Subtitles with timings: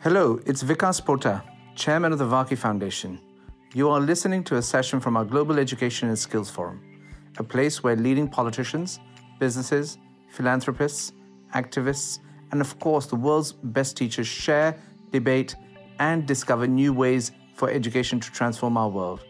[0.00, 1.42] Hello, it's Vikas Pota,
[1.74, 3.18] Chairman of the Varkey Foundation.
[3.72, 6.82] You are listening to a session from our Global Education and Skills Forum,
[7.38, 9.00] a place where leading politicians,
[9.40, 9.96] businesses,
[10.28, 11.12] philanthropists,
[11.54, 12.18] activists,
[12.52, 14.78] and of course the world's best teachers share,
[15.12, 15.56] debate,
[15.98, 19.24] and discover new ways for education to transform our world.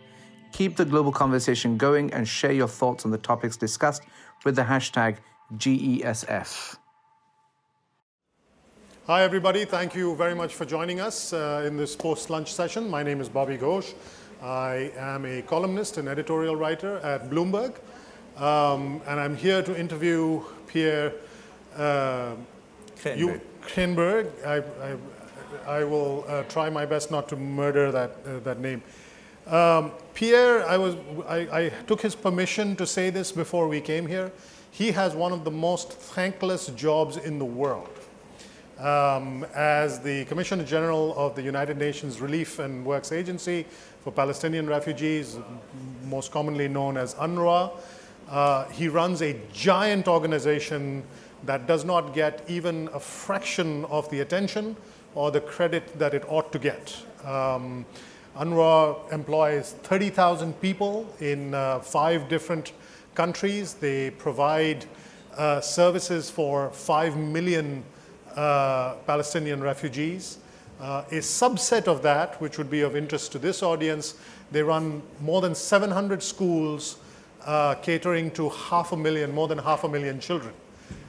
[0.50, 4.02] Keep the global conversation going and share your thoughts on the topics discussed
[4.44, 5.18] with the hashtag
[5.54, 6.76] GESF.
[9.08, 9.64] Hi, everybody.
[9.64, 12.90] Thank you very much for joining us uh, in this post lunch session.
[12.90, 13.94] My name is Bobby Ghosh.
[14.42, 17.76] I am a columnist and editorial writer at Bloomberg.
[18.36, 21.12] Um, and I'm here to interview Pierre
[21.76, 22.32] uh,
[22.96, 24.26] Krenberg.
[24.44, 24.96] I, I,
[25.68, 28.82] I, will uh, try my best not to murder that, uh, that name.
[29.46, 30.96] Um, Pierre, I, was,
[31.28, 34.32] I, I took his permission to say this before we came here.
[34.72, 37.95] He has one of the most thankless jobs in the world
[38.78, 43.64] um, as the Commissioner General of the United Nations Relief and Works Agency
[44.02, 45.38] for Palestinian Refugees,
[46.04, 47.72] most commonly known as UNRWA.
[48.28, 51.02] Uh, he runs a giant organization
[51.44, 54.76] that does not get even a fraction of the attention
[55.14, 56.94] or the credit that it ought to get.
[57.24, 57.86] Um,
[58.36, 62.72] UNRWA employs 30,000 people in uh, five different
[63.14, 63.74] countries.
[63.74, 64.84] They provide
[65.36, 67.82] uh, services for 5 million
[69.06, 70.38] Palestinian refugees.
[70.80, 74.14] Uh, a subset of that, which would be of interest to this audience,
[74.52, 76.98] they run more than 700 schools
[77.44, 80.52] uh, catering to half a million, more than half a million children.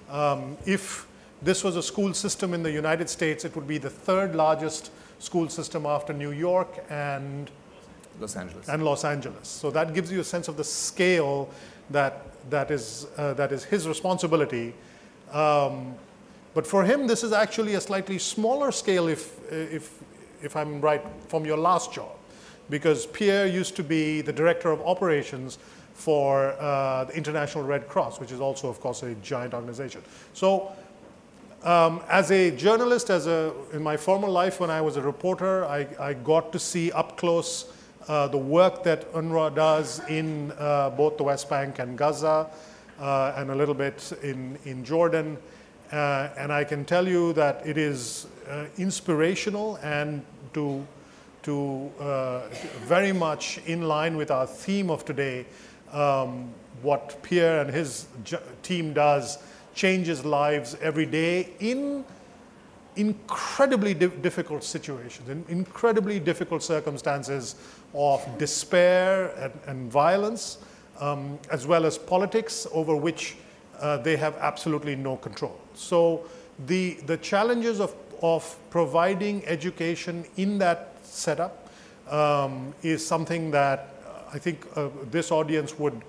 [0.10, 1.06] Um, if
[1.42, 4.92] this was a school system in the United States, it would be the third largest
[5.20, 7.52] school system after New York and
[8.20, 8.70] Los Angeles.
[8.70, 9.48] And Los Angeles.
[9.48, 11.50] So that gives you a sense of the scale
[11.90, 14.74] that, that, is, uh, that is his responsibility.
[15.32, 15.96] Um,
[16.58, 19.94] but for him, this is actually a slightly smaller scale, if, if,
[20.42, 22.16] if I'm right, from your last job.
[22.68, 25.60] Because Pierre used to be the director of operations
[25.94, 30.02] for uh, the International Red Cross, which is also, of course, a giant organization.
[30.34, 30.72] So,
[31.62, 35.64] um, as a journalist, as a, in my former life when I was a reporter,
[35.66, 37.72] I, I got to see up close
[38.08, 42.48] uh, the work that UNRWA does in uh, both the West Bank and Gaza,
[43.00, 45.38] uh, and a little bit in, in Jordan.
[45.92, 50.22] Uh, and I can tell you that it is uh, inspirational and
[50.54, 50.86] to,
[51.44, 52.42] to uh,
[52.86, 55.46] very much in line with our theme of today.
[55.94, 56.50] Um,
[56.82, 58.08] what Pierre and his
[58.64, 59.38] team does
[59.74, 62.04] changes lives every day in
[62.98, 67.56] incredibly di difficult situations, in incredibly difficult circumstances
[67.94, 70.58] of despair and, and violence,
[71.00, 73.36] um, as well as politics over which
[73.80, 75.60] uh, they have absolutely no control.
[75.74, 76.26] So
[76.66, 81.70] the, the challenges of, of providing education in that setup
[82.10, 83.94] um, is something that
[84.34, 86.02] I think uh, this audience would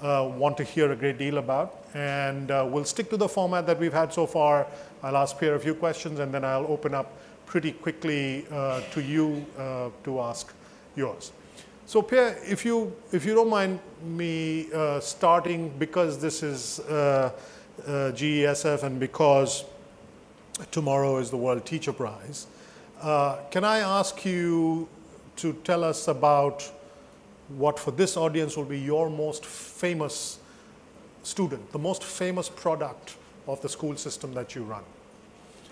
[0.00, 1.84] uh, want to hear a great deal about.
[1.94, 4.66] And uh, we'll stick to the format that we've had so far.
[5.02, 7.12] I'll ask Pierre a few questions and then I'll open up
[7.46, 10.52] pretty quickly uh, to you uh, to ask
[10.96, 11.32] yours.
[11.86, 17.30] So Pierre, if you, if you don't mind me uh, starting, because this is uh,
[17.86, 19.64] uh, GESF and because
[20.72, 22.48] tomorrow is the World Teacher Prize,
[23.00, 24.88] uh, can I ask you
[25.36, 26.68] to tell us about
[27.56, 30.40] what for this audience will be your most famous
[31.22, 33.14] student, the most famous product
[33.46, 34.82] of the school system that you run?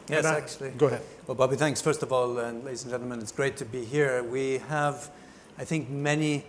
[0.09, 0.71] Yes, I, actually.
[0.71, 1.03] Go ahead.
[1.27, 1.81] Well, Bobby, thanks.
[1.81, 4.23] First of all, and ladies and gentlemen, it's great to be here.
[4.23, 5.11] We have
[5.59, 6.45] I think many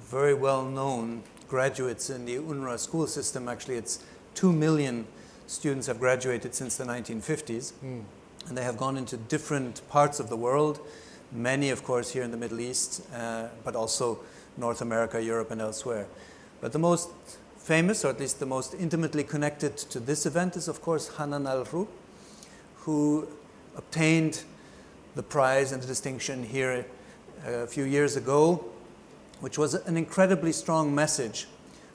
[0.00, 4.00] very well-known graduates in the UNRWA school system, actually it's
[4.34, 5.06] 2 million
[5.46, 7.72] students have graduated since the 1950s.
[7.84, 8.02] Mm.
[8.48, 10.78] And they have gone into different parts of the world,
[11.32, 14.20] many, of course, here in the Middle East, uh, but also
[14.56, 16.06] North America, Europe, and elsewhere.
[16.60, 17.10] But the most
[17.56, 21.46] famous, or at least the most intimately connected to this event, is, of course, Hanan
[21.46, 21.88] Al-Hroub,
[22.76, 23.26] who
[23.76, 24.44] obtained
[25.16, 26.86] the prize and the distinction here
[27.46, 28.64] a few years ago,
[29.40, 31.46] which was an incredibly strong message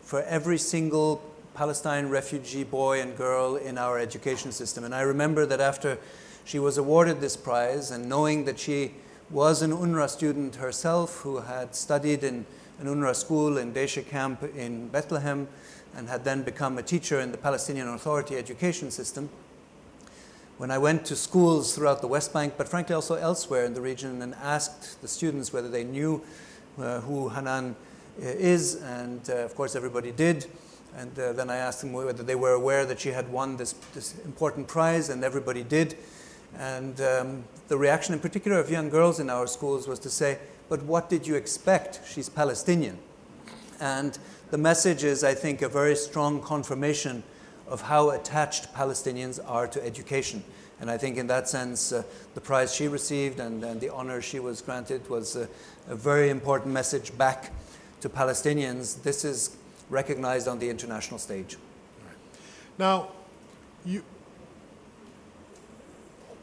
[0.02, 1.22] for every single
[1.54, 4.86] Palestine refugee boy and girl in our education system.
[4.86, 5.98] And I remember that after
[6.46, 8.94] she was awarded this prize and knowing that she
[9.30, 12.46] was an UNRWA student herself who had studied in
[12.80, 15.48] an UNRWA school in Dheisheh camp in Bethlehem
[15.96, 19.30] and had then become a teacher in the Palestinian Authority education system,
[20.62, 23.82] when I went to schools throughout the West Bank, but frankly also elsewhere in the
[23.82, 26.22] region, and asked the students whether they knew
[26.78, 27.76] uh, who Hanan
[28.22, 30.46] uh, is, and uh, of course everybody did.
[30.96, 33.74] And uh, then I asked them whether they were aware that she had won this,
[33.96, 35.98] this important prize, and everybody did.
[36.56, 40.38] And um, the reaction, in particular, of young girls in our schools was to say,
[40.70, 42.02] But what did you expect?
[42.08, 43.00] She's Palestinian.
[43.80, 44.16] And
[44.52, 47.24] the message is, I think, a very strong confirmation
[47.72, 50.44] of how attached Palestinians are to education.
[50.82, 52.04] And I think, in that sense, uh,
[52.36, 55.48] the prize she received and, and, the honor she was granted was a,
[55.88, 57.52] a very important message back
[58.02, 59.02] to Palestinians.
[59.02, 59.56] This is
[59.90, 61.58] recognized on the international stage.
[62.78, 63.10] Now,
[63.86, 64.04] you,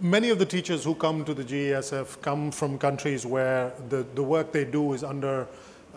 [0.00, 4.22] many of the teachers who come to the GESF come from countries where the, the
[4.22, 5.46] work they do is under,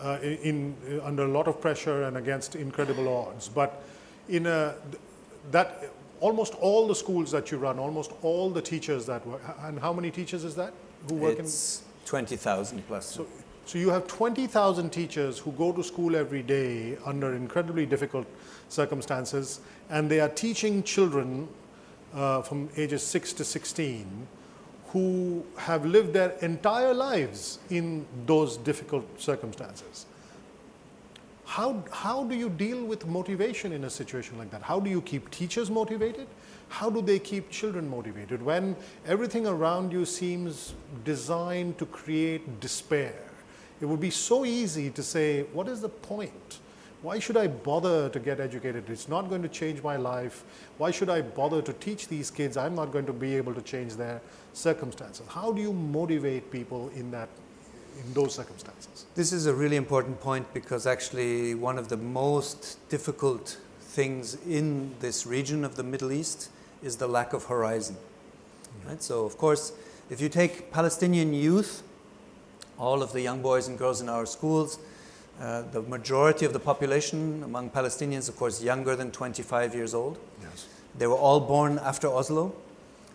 [0.02, 3.48] uh, in, under a lot of pressure and against incredible odds.
[3.48, 3.84] But
[4.30, 4.76] in a,
[5.50, 9.80] that, almost all the schools that you run, almost all the teachers that work, and
[9.80, 10.74] how many teachers is that
[11.10, 11.86] who work it's in?
[12.06, 13.06] 20,000 plus.
[13.06, 13.28] So,
[13.66, 18.28] so you have 20,000 teachers who go to school every day under incredibly difficult
[18.70, 21.48] circumstances, and they are teaching children
[22.14, 24.28] uh, from ages 6 to 16
[24.88, 30.06] who have lived their entire lives in those difficult circumstances.
[31.52, 34.62] How, how do you deal with motivation in a situation like that?
[34.62, 36.28] How do you keep teachers motivated?
[36.70, 38.74] How do they keep children motivated when
[39.06, 43.16] everything around you seems designed to create despair?
[43.82, 46.60] It would be so easy to say, what is the point?
[47.02, 48.90] Why should I bother to get educated?
[48.90, 50.46] It's not going to change my life.
[50.78, 52.56] Why should I bother to teach these kids?
[52.56, 54.22] I'm not going to be able to change their
[54.54, 55.28] circumstances.
[55.28, 57.28] How do you motivate people in that
[57.98, 59.06] in those circumstances?
[59.16, 64.96] This is a really important point because actually one of the most difficult things in
[65.00, 66.50] this region of the Middle East
[66.82, 67.98] is the lack of horizon.
[68.88, 69.02] Right?
[69.02, 69.74] So of course,
[70.10, 71.84] if you take Palestinian youth,
[72.78, 74.80] all of the young boys and girls in our schools,
[75.40, 80.18] uh, the majority of the population among Palestinians, of course, younger than 25 years old.
[80.42, 80.68] Yes.
[80.98, 82.54] They were all born after Oslo.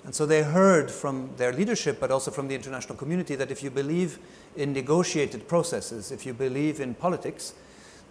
[0.07, 3.65] And so they heard from their leadership, but also from the international community, that if
[3.65, 4.21] you believe
[4.55, 7.55] in negotiated processes, if you believe in politics,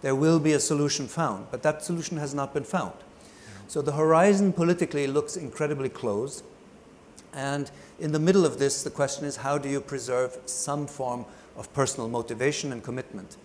[0.02, 1.46] there will be a solution found.
[1.50, 2.92] But that solution has not been found.
[3.66, 6.44] So the horizon politically looks incredibly closed.
[7.32, 11.24] And in the middle of this, the question is how do you preserve some form
[11.56, 13.38] of personal motivation and commitment?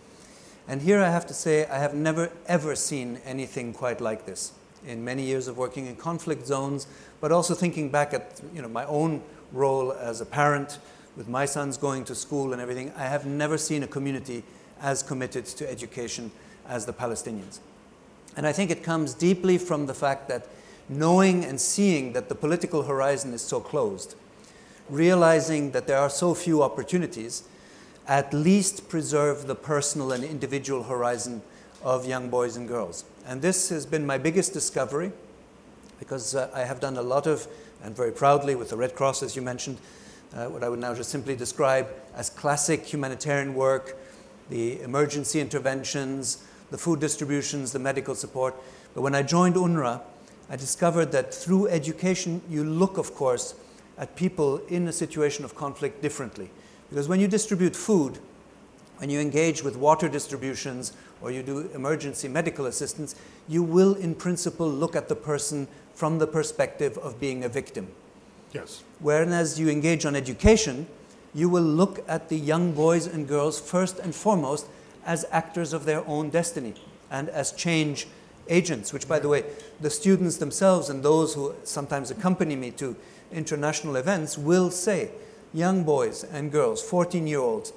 [0.68, 4.51] And here I have to say, I have never ever seen anything quite like this
[4.86, 6.88] in many years of working in conflict zones,
[7.19, 10.80] but also thinking back at you know, my own role as a parent
[11.16, 12.92] with my sons going to school and everything.
[12.95, 14.44] I have never seen a community
[14.81, 16.31] as committed to education
[16.68, 17.60] as the Palestinians.
[18.36, 20.48] And I think it comes deeply from the fact that
[20.88, 24.16] knowing and seeing that the political horizon is so closed,
[24.89, 27.44] realizing that there are so few opportunities,
[28.07, 31.42] at least preserve the personal and individual horizon
[31.83, 33.04] of young boys and girls.
[33.25, 35.12] And this has been my biggest discovery
[36.00, 37.47] because uh, I have done a lot of,
[37.83, 39.77] and very proudly with the Red Cross, as you mentioned,
[40.35, 43.97] uh, what I would now just simply describe as classic humanitarian work,
[44.50, 48.56] the emergency interventions, the food distributions, the medical support.
[48.95, 50.01] But when I joined UNRWA,
[50.50, 53.56] I discovered that through education, you look, of course,
[53.97, 56.50] at people in a situation of conflict differently.
[56.89, 58.19] Because when you distribute food,
[59.01, 60.94] when you engage with water distributions
[61.24, 63.15] or you do emergency medical assistance,
[63.48, 67.88] you will, in principle, look at the person from the perspective of being a victim.
[68.53, 68.83] Yes.
[69.00, 70.86] Whereas you engage on education,
[71.33, 74.68] you will look at the young boys and girls first and foremost
[75.04, 76.75] as actors of their own destiny
[77.09, 78.06] and as change
[78.49, 79.45] agents, which, by the way,
[79.80, 82.95] the students themselves and those who sometimes accompany me to
[83.31, 85.09] international events will say
[85.56, 87.73] young boys and girls, 14 year olds,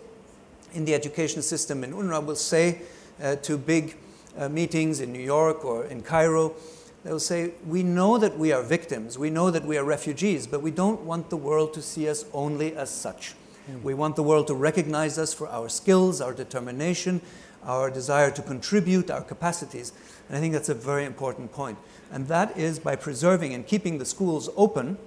[0.74, 2.82] in the education system in UNRWA will say
[3.22, 3.96] uh, to big
[4.36, 6.54] uh, meetings in New York or in Cairo,
[7.04, 10.62] they'll say, We know that we are victims, we know that we are refugees, but
[10.62, 13.34] we don't want the world to see us only as such.
[13.70, 13.82] Mm.
[13.82, 17.20] We want the world to recognize us for our skills, our determination,
[17.64, 19.92] our desire to contribute, our capacities.
[20.28, 21.78] And I think that's a very important point.
[22.10, 24.98] And that is by preserving and keeping the schools open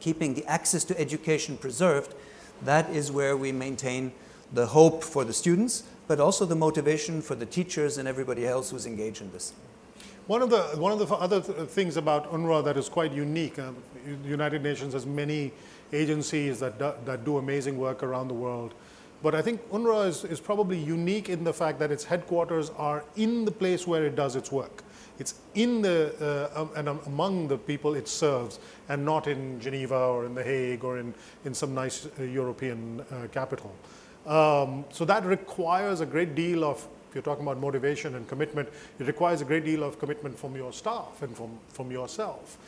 [0.00, 2.14] keeping the access to education preserved,
[2.62, 4.12] that is where we maintain
[4.52, 8.70] the hope for the students, but also the motivation for the teachers and everybody else
[8.70, 9.52] who's engaged in this.
[10.26, 13.58] One of the, one of the other th things about UNRWA that is quite unique,
[13.58, 13.72] uh,
[14.22, 15.52] the United Nations has many
[15.92, 18.74] agencies that do, that do amazing work around the world.
[19.22, 23.04] But I think UNRWA is, is probably unique in the fact that its headquarters are
[23.16, 24.84] in the place where it does its work.
[25.18, 29.98] It's in the, uh, um, and among the people it serves, and not in Geneva
[29.98, 31.12] or in The Hague or in,
[31.44, 33.74] in some nice uh, European uh, capital.
[34.28, 38.68] Um, so that requires a great deal of, if you're talking about motivation and commitment,
[39.00, 42.58] it requires a great deal of commitment from your staff and from, from yourself.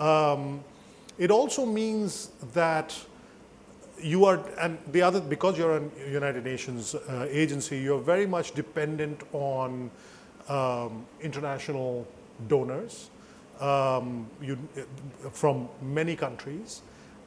[0.00, 0.64] Um,
[1.18, 2.96] It also means that
[4.00, 8.54] you are, and the other, because you're a United Nations uh, agency, you're very much
[8.54, 9.90] dependent on
[10.48, 12.06] um, international
[12.48, 13.10] donors
[13.60, 14.56] um, you,
[15.32, 16.80] from many countries,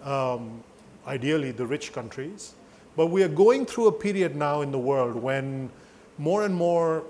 [0.03, 0.63] um,
[1.05, 2.55] ideally the rich countries.
[2.95, 5.71] But we are going through a period now in the world when
[6.19, 7.03] more and more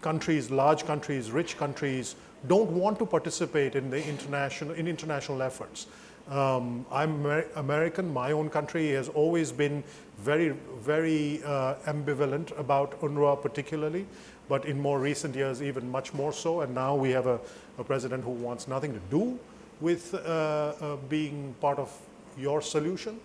[0.00, 2.16] countries, large countries, rich countries,
[2.46, 5.86] don't want to participate in the international in international efforts.
[6.30, 8.12] Um, I'm Amer American.
[8.12, 9.84] My own country has always been
[10.18, 14.06] very, very uh, ambivalent about UNRWA, particularly,
[14.48, 16.62] but in more recent years, even much more so.
[16.62, 17.38] And now we have a,
[17.78, 19.38] a president who wants nothing to do
[19.80, 21.92] with uh, uh, being part of
[22.38, 23.20] your solution.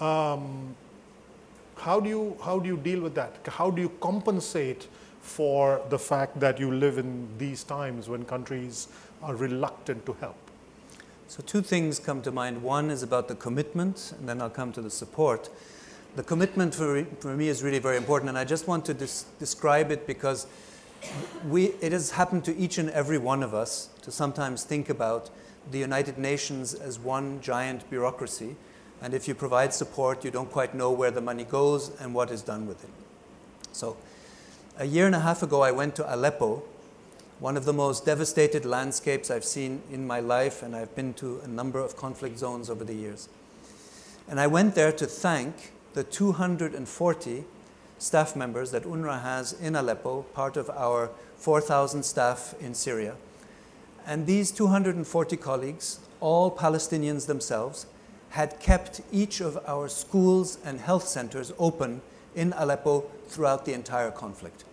[0.00, 0.74] Um,
[1.80, 3.36] how do you how do you deal with that?
[3.46, 4.88] How do you compensate
[5.20, 8.88] for the fact that you live in these times when countries
[9.22, 10.36] are reluctant to help?
[11.28, 12.62] So two things come to mind.
[12.62, 15.50] One is about the commitment, and then I'll come to the support.
[16.16, 19.90] The commitment for, for me is really very important, and I just want to describe
[19.90, 20.46] it because
[21.46, 25.30] we, it has happened to each and every one of us to sometimes think about
[25.70, 28.56] the United Nations as one giant bureaucracy,
[29.00, 32.30] and if you provide support, you don't quite know where the money goes and what
[32.30, 32.90] is done with it.
[33.72, 33.96] So,
[34.78, 36.62] a year and a half ago, I went to Aleppo,
[37.38, 41.40] one of the most devastated landscapes I've seen in my life, and I've been to
[41.44, 43.28] a number of conflict zones over the years.
[44.28, 47.44] And I went there to thank the 240
[47.98, 53.14] staff members that UNRWA has in Aleppo, part of our 4,000 staff in Syria.
[54.06, 57.86] And these 240 colleagues, all Palestinians themselves,
[58.30, 62.00] had kept each of our schools and health centers open
[62.34, 64.64] in Aleppo throughout the entire conflict.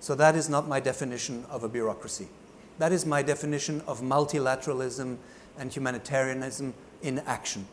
[0.00, 2.28] So that is not my definition of a bureaucracy.
[2.78, 5.18] That is my definition of multilateralism
[5.58, 7.66] and humanitarianism in action.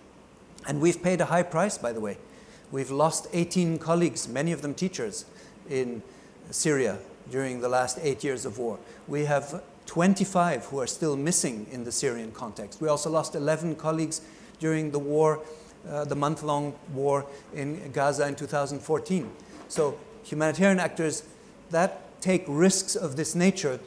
[0.68, 2.18] And we've paid a high price, by the way.
[2.72, 5.26] We've lost 18 colleagues, many of them teachers,
[5.70, 6.02] in
[6.52, 6.98] Syria
[7.32, 8.80] during the last eight years of war.
[9.08, 12.82] We have 25 who are still missing in the Syrian context.
[12.82, 14.22] We also lost 11 colleagues
[14.60, 15.40] during the war,
[15.90, 19.30] uh, the month long war in Gaza in 2014.
[19.68, 21.24] So, humanitarian actors
[21.70, 23.80] that take risks of this nature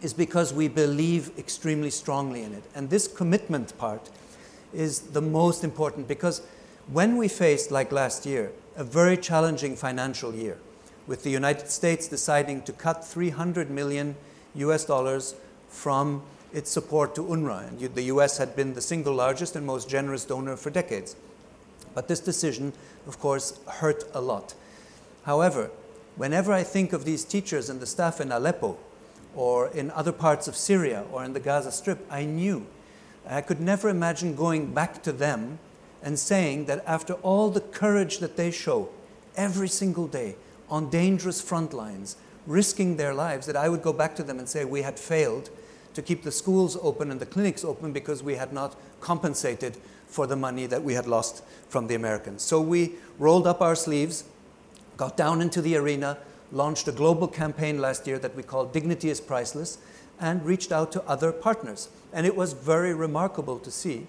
[0.00, 2.62] is because we believe extremely strongly in it.
[2.74, 4.10] And this commitment part
[4.72, 6.42] is the most important because
[6.90, 10.58] when we faced, like last year, a very challenging financial year,
[11.06, 14.14] with the United States deciding to cut 300 million
[14.54, 15.34] US dollars
[15.68, 17.68] from its support to UNRWA.
[17.68, 21.16] And the US had been the single largest and most generous donor for decades.
[21.94, 22.72] But this decision,
[23.06, 24.54] of course, hurt a lot.
[25.24, 25.70] However,
[26.16, 28.78] whenever I think of these teachers and the staff in Aleppo
[29.34, 32.66] or in other parts of Syria or in the Gaza Strip, I knew
[33.28, 35.58] I could never imagine going back to them
[36.02, 38.88] and saying that after all the courage that they show
[39.36, 40.36] every single day
[40.70, 44.48] on dangerous front lines, risking their lives, that I would go back to them and
[44.48, 45.50] say we had failed
[45.94, 49.76] to keep the schools open and the clinics open because we had not compensated
[50.06, 52.42] for the money that we had lost from the Americans.
[52.42, 54.24] So we rolled up our sleeves
[54.98, 56.18] got down into the arena,
[56.52, 59.78] launched a global campaign last year that we called Dignity is Priceless,
[60.20, 61.88] and reached out to other partners.
[62.12, 64.06] And it was very remarkable to see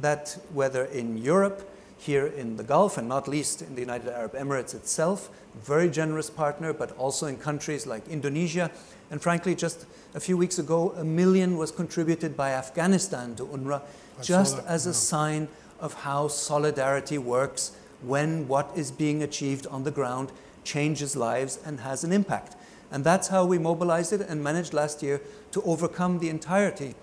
[0.00, 4.32] that whether in Europe, here in the Gulf, and not least in the United Arab
[4.32, 5.30] Emirates itself,
[5.62, 8.70] very generous partner, but also in countries like Indonesia.
[9.10, 13.82] And frankly, just a few weeks ago, a million was contributed by Afghanistan to UNRWA,
[14.18, 15.48] I just as a sign
[15.80, 20.30] of how solidarity works when what is being achieved on the ground
[20.64, 22.54] changes lives and has an impact.
[22.90, 25.20] And that's how we mobilized it and managed last year
[25.52, 26.94] to overcome the entirety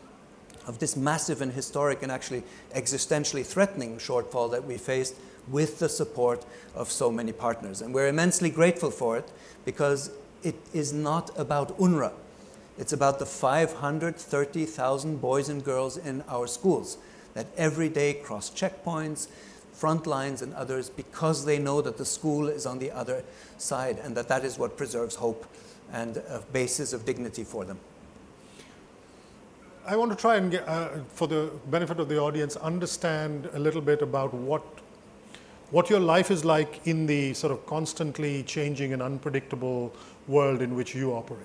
[0.68, 2.44] of this massive and historic and actually
[2.76, 5.16] existentially threatening shortfall that we faced
[5.48, 7.82] with the support of so many partners.
[7.82, 9.32] And we're immensely grateful for it
[9.64, 10.12] because
[10.44, 12.14] it is not about UNRWA.
[12.78, 16.98] It's about the 530,000 boys and girls in our schools
[17.34, 19.28] that every day cross checkpoints,
[19.74, 23.24] front lines and others because they know that the school is on the other
[23.58, 25.46] side and that that is what preserves hope
[25.92, 27.78] and a basis of dignity for them.
[29.88, 33.60] I want to try and get, uh, for the benefit of the audience, understand a
[33.60, 34.64] little bit about what
[35.72, 39.94] what your life is like in the sort of constantly changing and unpredictable
[40.28, 41.42] world in which you operate.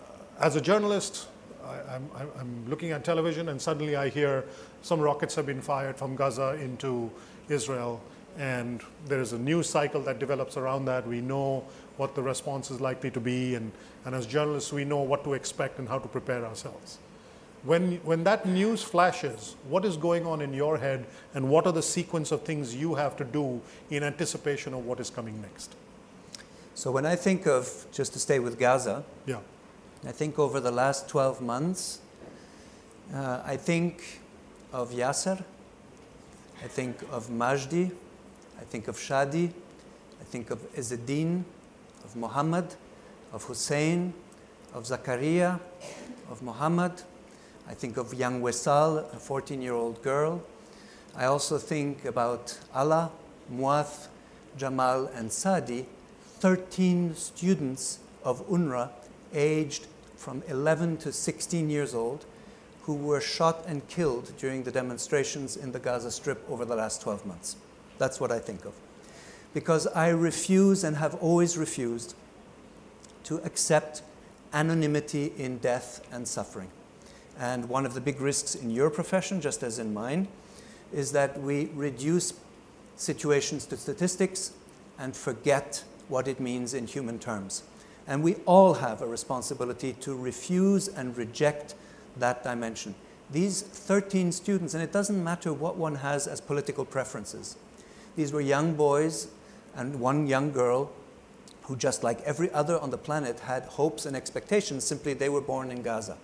[0.00, 1.26] Uh, as a journalist,
[1.64, 1.96] I,
[2.38, 4.44] am looking at television and suddenly I hear
[4.82, 7.10] some rockets have been fired from Gaza into
[7.48, 8.00] Israel
[8.38, 11.06] and there is a news cycle that develops around that.
[11.06, 11.64] We know
[11.96, 13.72] what the response is likely to be and,
[14.04, 16.98] and as journalists we know what to expect and how to prepare ourselves.
[17.64, 21.72] When, when that news flashes, what is going on in your head and what are
[21.72, 25.74] the sequence of things you have to do in anticipation of what is coming next?
[26.74, 29.38] So when I think of, just to stay with Gaza, Yeah.
[30.06, 32.00] I think over the last 12 months,
[33.14, 34.20] uh, I think
[34.70, 35.42] of Yasser,
[36.62, 37.90] I think of Majdi,
[38.60, 39.50] I think of Shadi,
[40.20, 41.44] I think of Izzeddin,
[42.04, 42.74] of Muhammad,
[43.32, 44.12] of Hussein,
[44.74, 45.58] of Zakaria,
[46.30, 47.02] of Muhammad.
[47.68, 50.42] I think of young Wesal, a 14 year old girl.
[51.16, 53.10] I also think about Allah,
[53.52, 54.08] Muath,
[54.56, 55.86] Jamal, and Sadi,
[56.40, 58.90] 13 students of UNRWA
[59.32, 62.24] aged from 11 to 16 years old
[62.82, 67.00] who were shot and killed during the demonstrations in the Gaza Strip over the last
[67.00, 67.56] 12 months.
[67.96, 68.74] That's what I think of.
[69.54, 72.14] Because I refuse and have always refused
[73.24, 74.02] to accept
[74.52, 76.68] anonymity in death and suffering.
[77.38, 80.28] And one of the big risks in your profession, just as in mine,
[80.92, 82.34] is that we reduce
[82.96, 84.52] situations to statistics
[84.98, 87.62] and forget what it means in human terms.
[88.06, 91.74] And we all have a responsibility to refuse and reject
[92.16, 92.94] that dimension.
[93.30, 97.56] These 13 students, and it doesn't matter what one has as political preferences,
[98.16, 99.28] these were young boys
[99.74, 100.92] and one young girl
[101.62, 105.40] who, just like every other on the planet, had hopes and expectations, simply they were
[105.40, 106.16] born in Gaza.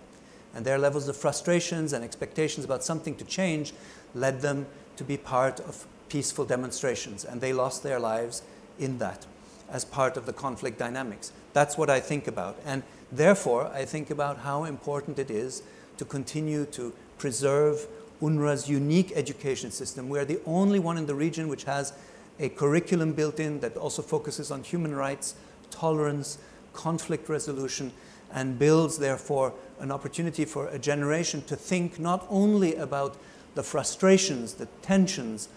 [0.53, 3.73] And their levels of frustrations and expectations about something to change
[4.13, 4.65] led them
[4.97, 8.41] to be part of peaceful demonstrations, and they lost their lives
[8.77, 9.25] in that
[9.69, 11.31] as part of the conflict dynamics.
[11.53, 12.57] That's what I think about.
[12.65, 15.63] And therefore, I think about how important it is
[15.97, 17.87] to continue to preserve
[18.21, 20.09] UNRWA's unique education system.
[20.09, 21.93] We're the only one in the region which has
[22.39, 25.35] a curriculum built in that also focuses on human rights,
[25.69, 26.37] tolerance,
[26.73, 27.91] conflict resolution,
[28.33, 33.17] and builds, therefore, an opportunity for a generation to think not only about
[33.55, 35.49] the frustrations, the tensions,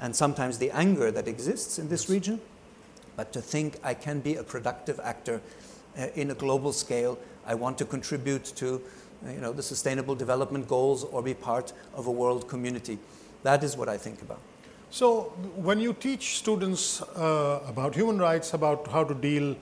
[0.00, 2.40] and sometimes the anger that exists in this region,
[3.16, 5.40] but to think I can be a productive actor
[5.98, 7.18] uh, in a global scale.
[7.46, 8.82] I want to contribute to
[9.26, 12.98] uh, you know, the sustainable development goals or be part of a world community.
[13.42, 14.40] That is what I think about.
[14.90, 19.56] So, when you teach students uh, about human rights, about how to deal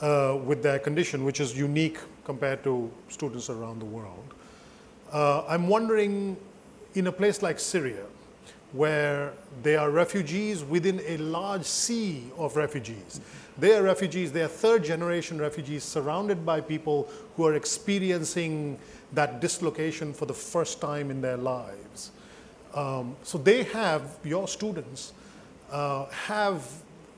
[0.00, 4.34] uh, with their condition, which is unique compared to students around the world,
[5.12, 6.36] uh, I'm wondering
[6.94, 8.04] in a place like Syria,
[8.72, 13.20] where they are refugees within a large sea of refugees.
[13.58, 18.78] They are refugees, they are third generation refugees surrounded by people who are experiencing
[19.12, 22.12] that dislocation for the first time in their lives.
[22.74, 25.12] Um, so they have, your students
[25.72, 26.64] uh, have,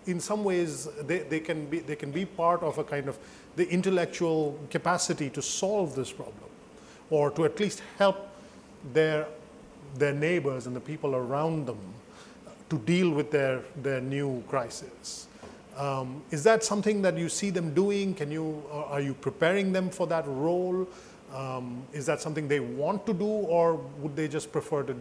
[0.07, 3.19] in some ways, they, they, can be, they can be part of a kind of
[3.57, 6.51] the intellectual capacity to solve this problem
[7.11, 8.29] or to at least help
[8.93, 9.27] their
[9.97, 11.79] their neighbors and the people around them
[12.71, 15.27] to deal with their, their new crisis.
[15.77, 18.15] Um, is that something that you see them doing?
[18.15, 20.87] Can you, are you preparing them for that role?
[21.35, 24.95] Um, is that something they want to do, or would they just prefer to,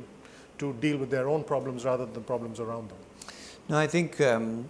[0.60, 2.98] to deal with their own problems rather than problems around them?
[3.68, 4.66] No, I think, um,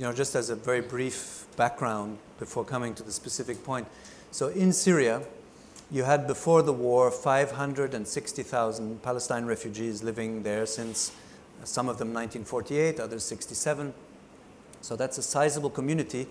[0.00, 3.86] you know, just as a very brief background before coming to the specific point.
[4.30, 5.20] So in Syria,
[5.90, 11.12] you had before the war 560,000 Palestine refugees living there since
[11.64, 13.92] some of them 1948, others 67.
[14.80, 16.26] So that's a sizable community.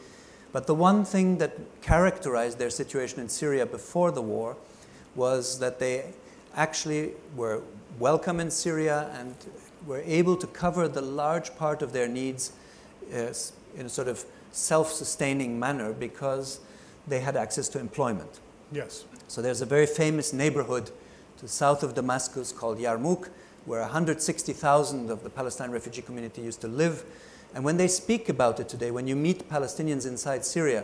[0.51, 1.53] But the one thing that
[1.83, 4.57] characterized their situation in Syria before the war
[5.13, 6.05] was that they
[6.55, 7.61] actually were
[7.99, 9.35] welcome in Syria and
[9.85, 12.53] were able to cover the large part of their needs
[13.13, 13.33] uh,
[13.79, 16.59] in a sort of self sustaining manner because
[17.07, 18.39] they had access to employment.
[18.71, 19.05] Yes.
[19.27, 20.87] So there's a very famous neighborhood
[21.37, 23.29] to the south of Damascus called Yarmouk,
[23.65, 27.05] where 160,000 of the Palestine refugee community used to live.
[27.55, 30.83] And when they speak about it today, when you meet Palestinians inside Syria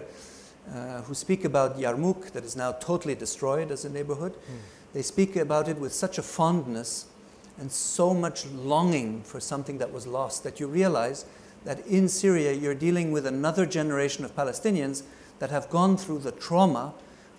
[0.73, 4.58] uh, who speak about Yarmouk, that is now totally destroyed as a neighborhood, mm.
[4.93, 7.05] they speak about it with such a fondness
[7.60, 11.25] and so much longing for something that was lost that you realize
[11.65, 15.04] that in Syria you're dealing with another generation of Palestinians
[15.39, 16.93] that have gone through the trauma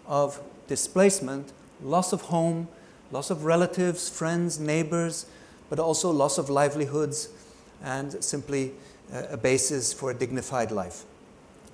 [0.06, 2.68] of displacement, loss of home,
[3.10, 5.26] loss of relatives, friends, neighbors,
[5.70, 7.28] but also loss of livelihoods
[7.82, 8.72] and simply
[9.12, 11.04] uh, a basis for a dignified life.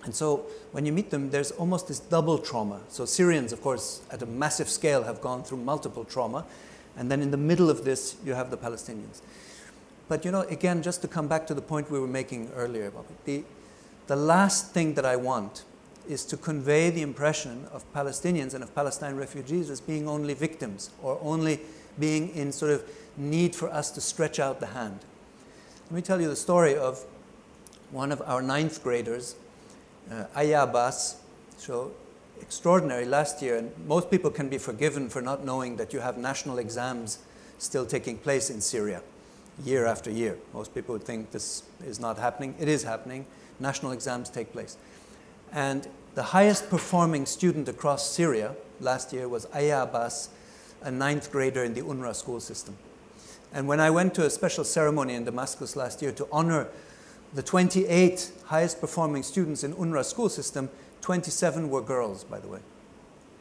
[0.05, 2.81] And so when you meet them, there's almost this double trauma.
[2.89, 6.45] So Syrians, of course, at a massive scale have gone through multiple trauma.
[6.97, 9.21] And then in the middle of this, you have the Palestinians.
[10.09, 12.87] But you know, again, just to come back to the point we were making earlier,
[12.87, 13.45] about the,
[14.07, 15.65] the last thing that I want
[16.09, 20.91] is to convey the impression of Palestinians and of Palestine refugees as being only victims
[21.03, 21.61] or only
[21.99, 22.85] being in sort of
[23.17, 24.99] need for us to stretch out the hand.
[25.87, 27.05] Let me tell you the story of
[27.91, 29.37] one of our ninth graders,
[30.11, 31.17] uh, Aya Abbas.
[31.59, 31.93] So
[32.41, 36.17] extraordinary last year, and most people can be forgiven for not knowing that you have
[36.17, 37.19] national exams
[37.59, 39.03] still taking place in Syria
[39.65, 40.39] year after year.
[40.53, 42.55] Most people would think this is not happening.
[42.59, 43.27] It is happening.
[43.61, 44.77] National exams take place.
[45.53, 50.31] And the highest performing student across Syria last year was Aya Abbas,
[50.83, 52.77] a ninth grader in the UNRWA school system.
[53.53, 56.69] And when I went to a special ceremony in Damascus last year to honor
[57.35, 60.71] the 28 highest performing students in UNRWA school system,
[61.03, 62.61] 27 were girls, by the way.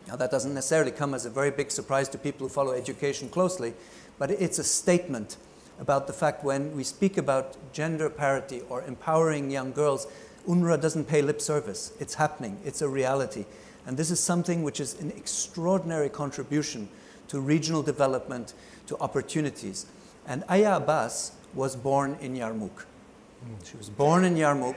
[0.07, 3.29] Now, that doesn't necessarily come as a very big surprise to people who follow education
[3.29, 3.73] closely,
[4.17, 5.37] but it's a statement
[5.79, 10.07] about the fact when we speak about gender parity or empowering young girls,
[10.47, 11.93] UNRWA doesn't pay lip service.
[11.99, 13.45] It's happening, it's a reality.
[13.85, 16.87] And this is something which is an extraordinary contribution
[17.29, 18.53] to regional development,
[18.87, 19.85] to opportunities.
[20.27, 22.85] And Aya Abbas was born in Yarmouk.
[23.43, 23.63] Hmm.
[23.63, 24.75] She was born in Yarmouk.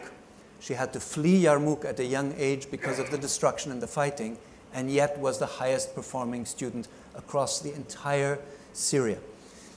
[0.61, 3.87] She had to flee Yarmouk at a young age because of the destruction and the
[3.87, 4.39] fighting,
[4.73, 8.39] and yet was the highest performing student across the entire
[8.73, 9.19] Syria.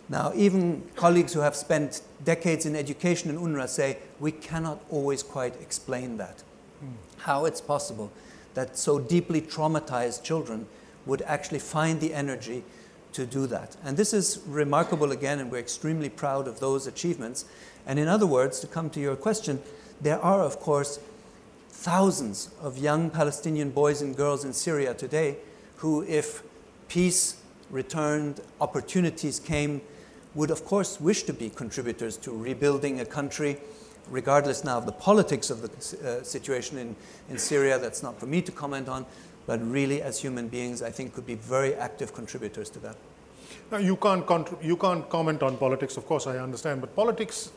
[0.10, 5.22] Now, even colleagues who have spent decades in education in UNRWA say we cannot always
[5.22, 6.44] quite explain that.
[6.84, 6.94] Mm.
[7.18, 8.12] How it's possible
[8.54, 10.66] that so deeply traumatized children
[11.06, 12.64] would actually find the energy
[13.14, 13.76] to do that.
[13.84, 17.46] And this is remarkable again, and we're extremely proud of those achievements.
[17.86, 19.62] And in other words, to come to your question,
[20.02, 21.00] there are, of course,
[21.70, 25.38] thousands of young Palestinian boys and girls in Syria today
[25.78, 26.44] who, if
[26.88, 27.38] peace
[27.70, 29.82] returned, opportunities came,
[30.36, 33.58] would, of course, wish to be contributors to rebuilding a country,
[34.10, 36.96] regardless now of the politics of the uh, situation in,
[37.30, 37.80] in Syria.
[37.80, 39.06] That's not for me to comment on,
[39.46, 42.96] but really, as human beings, I think could be very active contributors to that.
[43.72, 44.26] Now, you can't,
[44.62, 47.52] you can't comment on politics, of course, I understand, but politics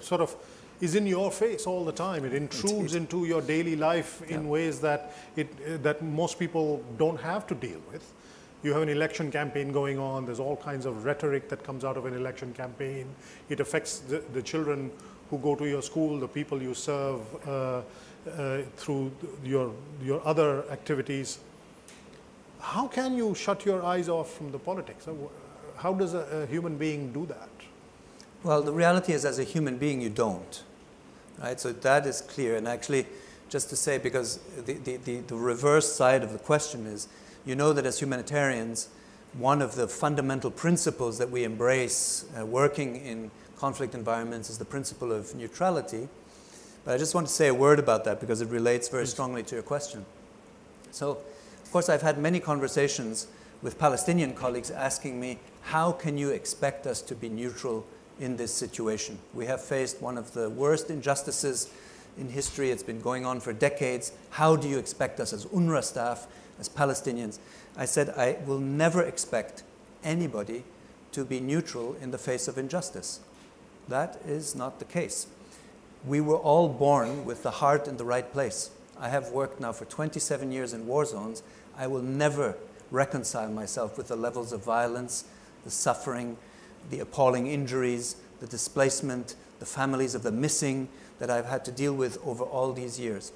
[0.00, 0.34] sort of
[0.80, 2.24] is in your face all the time.
[2.24, 4.48] It intrudes into your daily life in yeah.
[4.48, 8.04] ways that, it, that most people don't have to deal with.
[8.62, 11.96] You have an election campaign going on, there's all kinds of rhetoric that comes out
[11.96, 13.06] of an election campaign.
[13.48, 14.90] It affects the, the children
[15.30, 17.82] who go to your school, the people you serve uh,
[18.30, 19.12] uh, through
[19.44, 21.38] your, your other activities.
[22.60, 25.06] How can you shut your eyes off from the politics?
[25.76, 27.48] How does a, a human being do that?
[28.42, 30.62] Well, the reality is, as a human being, you don't.
[31.38, 31.58] Right?
[31.58, 32.56] So that is clear.
[32.56, 33.06] And actually,
[33.48, 37.08] just to say, because the, the, the, the reverse side of the question is,
[37.44, 38.88] you know that as humanitarians,
[39.34, 44.64] one of the fundamental principles that we embrace uh, working in conflict environments is the
[44.64, 46.08] principle of neutrality.
[46.84, 49.42] But I just want to say a word about that because it relates very strongly
[49.44, 50.04] to your question.
[50.90, 51.18] So,
[51.62, 53.26] of course, I've had many conversations
[53.62, 57.86] with Palestinian colleagues asking me, how can you expect us to be neutral
[58.20, 59.18] in this situation.
[59.34, 61.70] We have faced one of the worst injustices
[62.18, 62.70] in history.
[62.70, 64.12] It's been going on for decades.
[64.30, 66.26] How do you expect us as UNRWA staff,
[66.60, 67.38] as Palestinians?
[67.76, 69.64] I said, I will never expect
[70.04, 70.62] anybody
[71.12, 73.20] to be neutral in the face of injustice.
[73.88, 75.26] That is not the case.
[76.06, 78.70] We were all born with the heart in the right place.
[78.98, 81.42] I have worked now for 27 years in war zones.
[81.76, 82.56] I will never
[82.90, 85.24] reconcile myself with the levels of violence,
[85.64, 86.36] the suffering,
[86.90, 91.94] the appalling injuries, the displacement, the families of the missing that I've had to deal
[91.94, 93.32] with over all these years.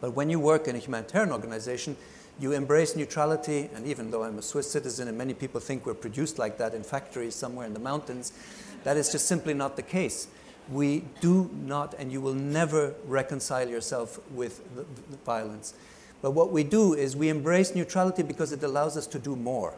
[0.00, 1.96] But when you work in a humanitarian organization,
[2.38, 5.94] you embrace neutrality, and even though I'm a Swiss citizen and many people think we're
[5.94, 8.32] produced like that in factories somewhere in the mountains,
[8.84, 10.26] that is just simply not the case.
[10.70, 15.74] We do not, and you will never reconcile yourself with the, the violence.
[16.22, 19.74] But what we do is we embrace neutrality because it allows us to do more.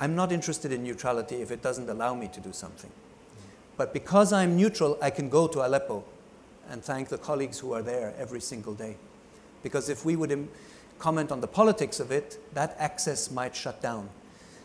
[0.00, 2.90] I'm not interested in neutrality if it doesn't allow me to do something.
[3.76, 6.04] But because I'm neutral, I can go to Aleppo
[6.70, 8.96] and thank the colleagues who are there every single day.
[9.62, 10.48] Because if we would
[10.98, 14.08] comment on the politics of it, that access might shut down.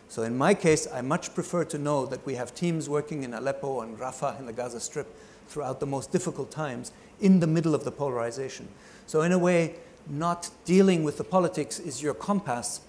[0.09, 3.33] So in my case, I much prefer to know that we have teams working in
[3.33, 5.07] Aleppo and Rafah in the Gaza Strip
[5.47, 8.67] throughout the most difficult times in the middle of the polarization.
[9.05, 9.75] So in a way,
[10.07, 12.81] not dealing with the politics is your compass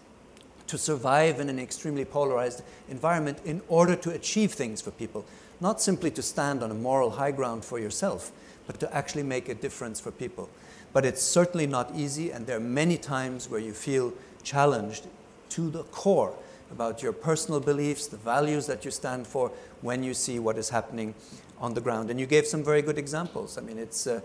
[0.66, 5.24] to survive in an extremely polarized environment in order to achieve things for people.
[5.60, 8.32] Not simply to stand on a moral high ground for yourself,
[8.70, 10.48] but to actually make a difference for people.
[10.92, 14.12] But it's certainly not easy, and there are many times where you feel
[14.44, 15.06] challenged
[15.50, 16.32] to the core
[16.70, 20.70] about your personal beliefs, the values that you stand for when you see what is
[20.70, 21.14] happening
[21.58, 22.10] on the ground.
[22.10, 23.58] And you gave some very good examples.
[23.58, 24.06] I mean, it's.
[24.06, 24.20] Uh,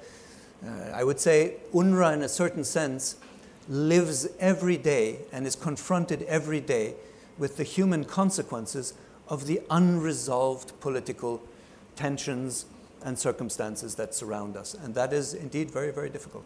[0.65, 3.17] Uh, I would say UNRWA, in a certain sense,
[3.67, 6.95] lives every day and is confronted every day
[7.37, 8.93] with the human consequences
[9.27, 11.41] of the unresolved political
[11.95, 12.65] tensions
[13.05, 14.73] and circumstances that surround us.
[14.73, 16.45] And that is indeed very, very difficult.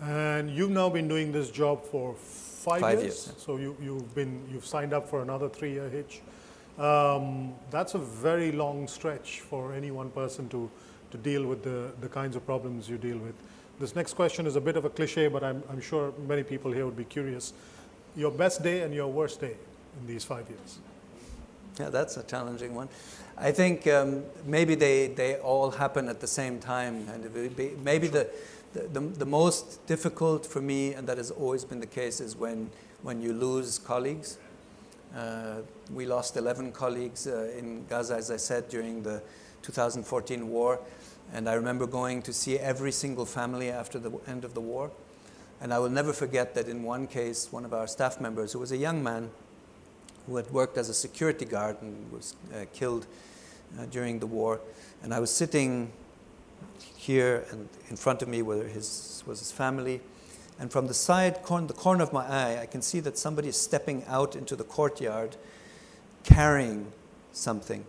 [0.00, 3.26] And you've now been doing this job for five, Five years.
[3.26, 6.20] years, So you, you've been you've signed up for another three-year hitch.
[6.78, 10.68] Um, that's a very long stretch for any one person to
[11.10, 13.34] to deal with the, the kinds of problems you deal with.
[13.78, 16.72] This next question is a bit of a cliche, but I'm, I'm sure many people
[16.72, 17.52] here would be curious.
[18.16, 19.56] Your best day and your worst day
[20.00, 20.78] in these five years?
[21.78, 22.88] Yeah, that's a challenging one.
[23.38, 27.06] I think um, maybe they, they all happen at the same time.
[27.12, 28.30] And be, maybe the,
[28.72, 32.34] the, the, the most difficult for me, and that has always been the case, is
[32.34, 32.70] when,
[33.02, 34.38] when you lose colleagues.
[35.14, 35.56] Uh,
[35.92, 39.22] we lost 11 colleagues uh, in Gaza, as I said, during the
[39.62, 40.80] 2014 war.
[41.34, 44.90] And I remember going to see every single family after the end of the war.
[45.60, 48.60] And I will never forget that in one case, one of our staff members, who
[48.60, 49.30] was a young man
[50.26, 53.06] who had worked as a security guard and was uh, killed
[53.78, 54.60] uh, during the war,
[55.02, 55.92] and I was sitting
[56.96, 60.00] here, and in front of me were his, was his family.
[60.58, 63.48] And from the side, corner, the corner of my eye, I can see that somebody
[63.48, 65.36] is stepping out into the courtyard
[66.24, 66.92] carrying
[67.32, 67.84] something.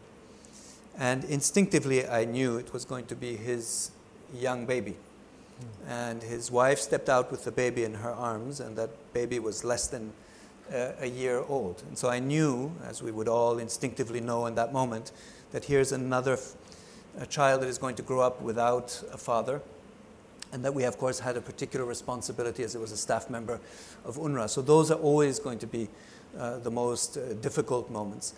[1.00, 3.92] And instinctively, I knew it was going to be his
[4.34, 4.92] young baby.
[4.92, 5.90] Mm.
[5.90, 9.64] And his wife stepped out with the baby in her arms, and that baby was
[9.64, 10.12] less than
[10.74, 11.84] uh, a year old.
[11.88, 15.12] And so I knew, as we would all instinctively know in that moment,
[15.52, 16.38] that here's another
[17.30, 19.62] child that is going to grow up without a father,
[20.54, 23.60] and that we, of course, had a particular responsibility as it was a staff member
[24.06, 24.50] of UNRWA.
[24.50, 25.90] So those are always going to be
[26.38, 28.34] uh, the most uh, difficult moments.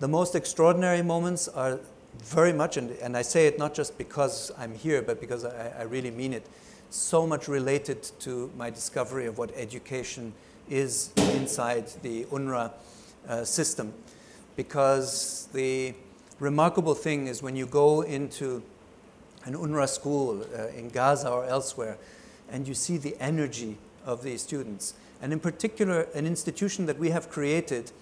[0.00, 1.78] The most extraordinary moments are
[2.24, 5.72] very much, and, and I say it not just because I'm here, but because I,
[5.78, 6.46] I really mean it,
[6.90, 10.32] so much related to my discovery of what education
[10.68, 12.72] is inside the UNRWA
[13.28, 13.92] uh, system.
[14.56, 15.94] Because the
[16.40, 18.62] remarkable thing is when you go into
[19.44, 21.98] an UNRWA school uh, in Gaza or elsewhere,
[22.50, 27.10] and you see the energy of these students, and in particular, an institution that we
[27.10, 27.92] have created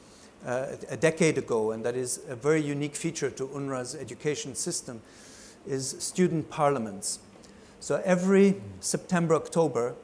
[0.47, 5.03] uh, a decade ago, and that is a very unique feature to UNRWA's education system,
[5.67, 7.19] is student parliaments.
[7.79, 9.95] So every September, October,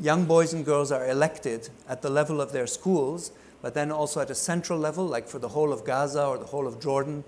[0.00, 4.20] young boys and girls are elected at the level of their schools, but then also
[4.20, 7.24] at a central level, like for the whole of Gaza or the whole of Jordan,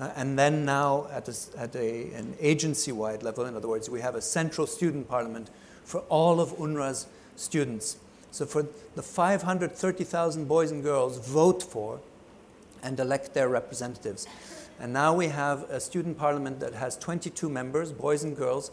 [0.00, 3.44] uh, and then now at, a, at a, an agency wide level.
[3.44, 5.50] In other words, we have a central student parliament
[5.84, 7.96] for all of UNRWA's students.
[8.30, 12.00] So for the 530,000 boys and girls vote for
[12.82, 14.26] and elect their representatives.
[14.80, 18.70] And now we have a student parliament that has 22 members, boys and girls,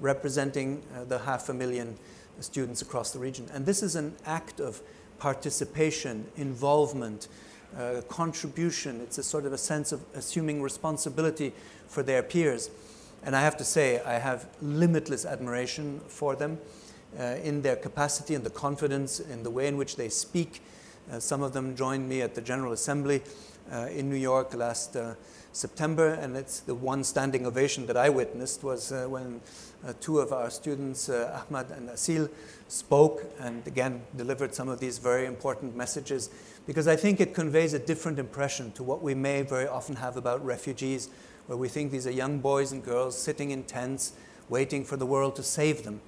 [0.00, 1.96] representing uh, the half a million
[2.42, 3.46] students across the region.
[3.52, 4.80] And this is an act of
[5.18, 7.28] participation, involvement,
[7.78, 9.00] uh, contribution.
[9.00, 11.52] It's a sort of a sense of assuming responsibility
[11.86, 12.70] for their peers.
[13.24, 16.58] And I have to say, I have limitless admiration for them
[17.18, 20.60] uh, in their capacity and the confidence in the way in which they speak.
[21.10, 23.22] Uh, some of them joined me at the General Assembly
[23.90, 25.14] in New York last uh,
[25.52, 29.40] September, and it's the one standing ovation that I witnessed was uh, when
[29.86, 32.30] uh, two of our students, Ahmad and Asil,
[32.68, 36.30] spoke and again delivered some of these very important messages
[36.66, 40.16] because I think it conveys a different impression to what we may very often have
[40.16, 41.08] about refugees,
[41.46, 44.12] where we think these are young boys and girls sitting in tents
[44.48, 46.00] waiting for the world to save them.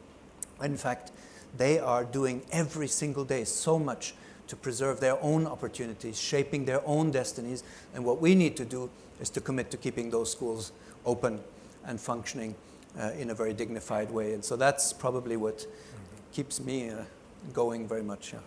[0.62, 1.10] In fact,
[1.56, 4.14] they are doing every single day so much
[4.48, 7.62] to preserve their own opportunities, shaping their own destinies.
[7.94, 10.72] And what we need to do is to commit to keeping those schools
[11.04, 11.40] open
[11.86, 12.54] and functioning
[12.98, 14.34] uh, in a very dignified way.
[14.34, 16.32] And so that's probably what mm-hmm.
[16.32, 17.02] keeps me uh,
[17.52, 18.32] going very much.
[18.32, 18.40] Yeah.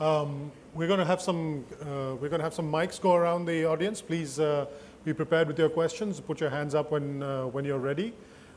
[0.00, 1.64] Um, we're going to have some.
[1.82, 4.00] Uh, we're going to have some mics go around the audience.
[4.00, 4.64] Please uh,
[5.04, 6.20] be prepared with your questions.
[6.20, 8.14] Put your hands up when uh, when you're ready.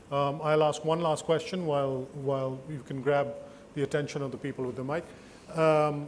[0.10, 3.34] Um, I'll ask one last question while while you can grab
[3.76, 5.04] the attention of the people with the mic.
[5.54, 6.08] Um,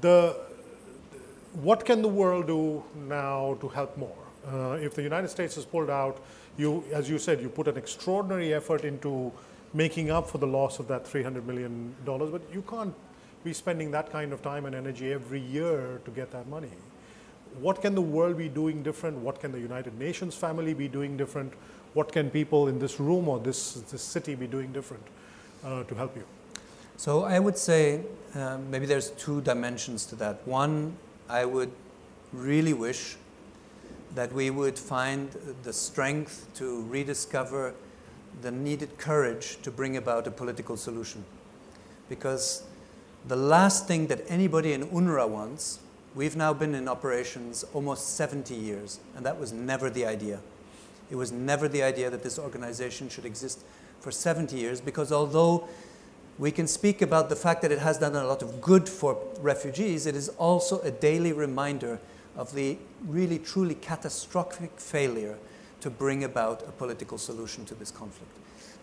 [0.00, 0.36] the
[1.54, 4.16] what can the world do now to help more?
[4.46, 6.18] Uh, if the United States has pulled out,
[6.56, 9.32] you, as you said, you put an extraordinary effort into
[9.72, 12.94] making up for the loss of that $300 million, but you can't
[13.42, 16.70] be spending that kind of time and energy every year to get that money.
[17.60, 19.18] What can the world be doing different?
[19.18, 21.52] What can the United Nations family be doing different?
[21.92, 25.04] What can people in this room or this, this city be doing different
[25.64, 26.24] uh, to help you?
[26.96, 28.02] So I would say
[28.34, 30.46] um, maybe there's two dimensions to that.
[30.46, 30.96] One,
[31.28, 31.70] I would
[32.32, 33.16] really wish
[34.14, 35.30] that we would find
[35.62, 37.74] the strength to rediscover
[38.42, 41.24] the needed courage to bring about a political solution.
[42.08, 42.62] Because
[43.26, 45.80] the last thing that anybody in UNRWA wants,
[46.14, 50.40] we've now been in operations almost 70 years, and that was never the idea.
[51.10, 53.64] It was never the idea that this organization should exist
[54.00, 55.68] for 70 years, because although
[56.38, 59.18] we can speak about the fact that it has done a lot of good for
[59.40, 62.00] refugees, it is also a daily reminder
[62.36, 65.36] of the really truly catastrophic failure
[65.80, 68.32] to bring about a political solution to this conflict.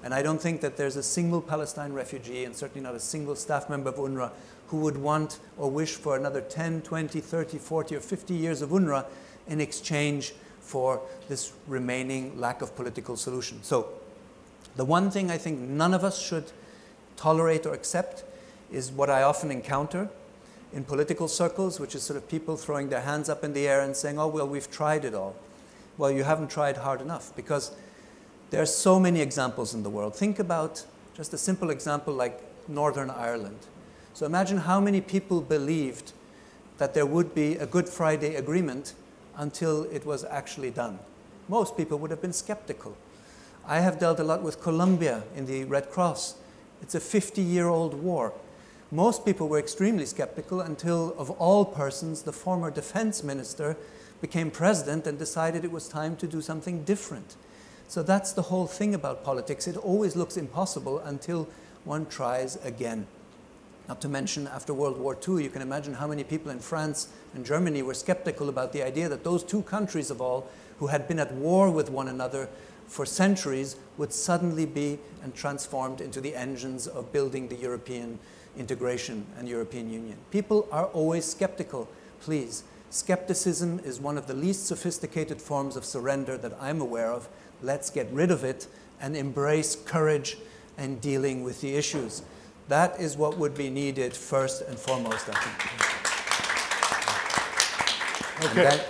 [0.04, 3.36] And I don't think that there's a single Palestine refugee, and certainly not a single
[3.36, 4.32] staff member of UNRWA,
[4.68, 8.70] who would want or wish for another 10, 20, 30, 40, or 50 years of
[8.70, 9.06] UNRWA
[9.48, 13.62] in exchange for this remaining lack of political solution.
[13.64, 13.90] So,
[14.78, 16.52] the one thing I think none of us should
[17.22, 18.24] tolerate or accept
[18.72, 20.10] is what I often encounter
[20.74, 23.82] in political circles, which is sort of people throwing their hands up in the air
[23.82, 25.36] and saying, oh, well, we've tried it all.
[25.98, 27.72] Well, you haven't tried hard enough because
[28.50, 30.16] there are so many examples in the world.
[30.16, 30.84] Think about
[31.16, 33.60] just a simple example like Northern Ireland.
[34.14, 36.14] So imagine how many people believed
[36.80, 38.96] that there would be a Good Friday agreement
[39.38, 40.98] until it was actually done.
[41.48, 42.98] Most people would have been skeptical.
[43.68, 46.36] I have dealt a lot with Colombia in the Red Cross.
[46.82, 48.34] It's a 50 year old war.
[48.92, 53.78] Most people were extremely skeptical until, of all persons, the former defense minister
[54.20, 57.36] became president and decided it was time to do something different.
[57.88, 59.68] So that's the whole thing about politics.
[59.68, 61.48] It always looks impossible until
[61.84, 63.08] one tries again.
[63.88, 67.10] Not to mention, after World War II, you can imagine how many people in France
[67.34, 70.48] and Germany were skeptical about the idea that those two countries of all,
[70.80, 72.48] who had been at war with one another
[72.92, 78.20] for centuries, would suddenly be and transformed into the engines of building the European
[78.58, 80.18] integration and European Union.
[80.30, 81.88] People are always skeptical.
[82.20, 87.30] Please, skepticism is one of the least sophisticated forms of surrender that I'm aware of.
[87.62, 88.68] Let's get rid of it
[89.00, 90.38] and embrace courage
[90.78, 92.24] in dealing with the issues.
[92.68, 95.92] That is what would be needed first and foremost, I think.
[98.52, 98.84] Okay.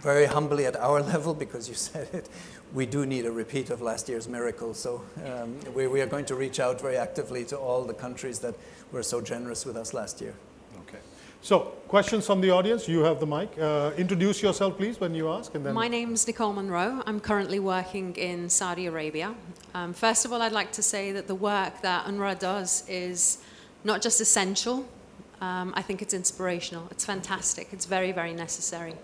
[0.00, 2.28] Very humbly at our level, because you said it,
[2.74, 4.74] we do need a repeat of last year's miracle.
[4.74, 8.38] So um, we, we, are going to reach out very actively to all the countries
[8.40, 8.54] that
[8.92, 10.34] were so generous with us last year.
[10.80, 10.98] Okay.
[11.40, 12.88] So questions from the audience.
[12.88, 13.50] You have the mic.
[13.58, 15.54] Uh, introduce yourself, please, when you ask.
[15.54, 17.02] And then My name's Nicole Monroe.
[17.06, 19.34] I'm currently working in Saudi Arabia.
[19.74, 23.38] Um, first of all, I'd like to say that the work that UNRWA does is
[23.84, 24.86] not just essential,
[25.40, 26.88] um, I think it's inspirational.
[26.90, 27.68] It's fantastic.
[27.72, 28.94] It's very, very necessary.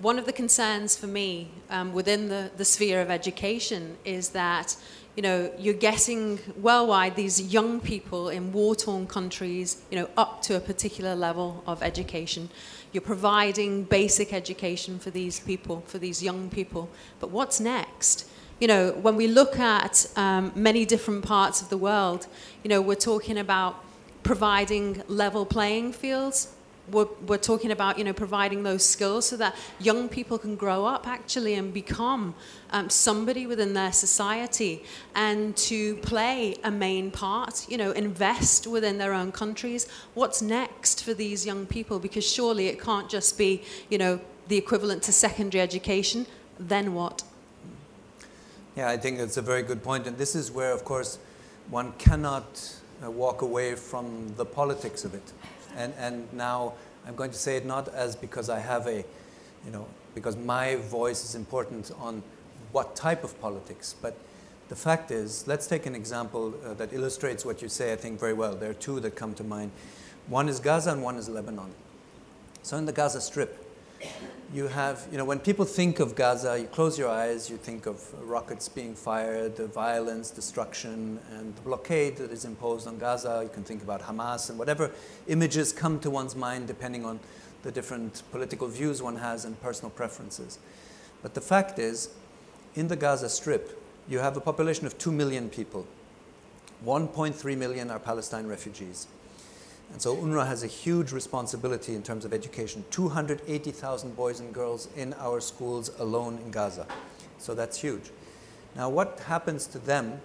[0.00, 4.76] One of the concerns for me um, within the, the sphere of education is that
[5.16, 10.56] you know, you're getting worldwide these young people in war-torn countries, you know, up to
[10.56, 12.48] a particular level of education.
[12.92, 16.88] You're providing basic education for these people, for these young people.
[17.18, 18.26] But what's next?
[18.60, 22.26] You know, when we look at um, many different parts of the world,
[22.62, 23.84] you know, we're talking about
[24.22, 26.54] providing level playing fields.
[26.90, 30.84] We're, we're, talking about you know providing those skills so that young people can grow
[30.84, 32.34] up actually and become
[32.70, 38.98] um, somebody within their society and to play a main part you know invest within
[38.98, 39.88] their own countries.
[40.14, 41.98] What's next for these young people?
[41.98, 46.26] Because surely it can't just be you know the equivalent to secondary education.
[46.58, 47.22] Then what?
[48.76, 50.06] Yeah i think that's a very good point.
[50.06, 51.18] And this is where of course
[51.70, 55.32] one cannot uh, walk away from the politics of it.
[55.76, 56.74] And, and now
[57.06, 59.04] I'm going to say it not as because I have a,
[59.64, 62.22] you know, because my voice is important on
[62.72, 64.16] what type of politics, but
[64.68, 68.20] the fact is, let's take an example uh, that illustrates what you say, I think,
[68.20, 68.54] very well.
[68.54, 69.72] There are two that come to mind.
[70.28, 71.72] One is Gaza and one is Lebanon.
[72.62, 73.66] So in the Gaza Strip,
[74.52, 77.86] you have, you know, when people think of Gaza, you close your eyes, you think
[77.86, 83.40] of rockets being fired, the violence, destruction, and the blockade that is imposed on Gaza.
[83.44, 84.90] You can think about Hamas and whatever
[85.28, 87.20] images come to one's mind depending on
[87.62, 90.58] the different political views one has and personal preferences.
[91.22, 92.10] But the fact is,
[92.74, 95.86] in the Gaza Strip, you have a population of 2 million people.
[96.84, 99.06] 1.3 million are Palestine refugees.
[99.92, 104.88] And so UNRWA has a huge responsibility in terms of education 280,000 boys and girls
[104.96, 106.86] in our schools alone in Gaza.
[107.38, 108.10] So that's huge.
[108.76, 110.20] Now, what happens to them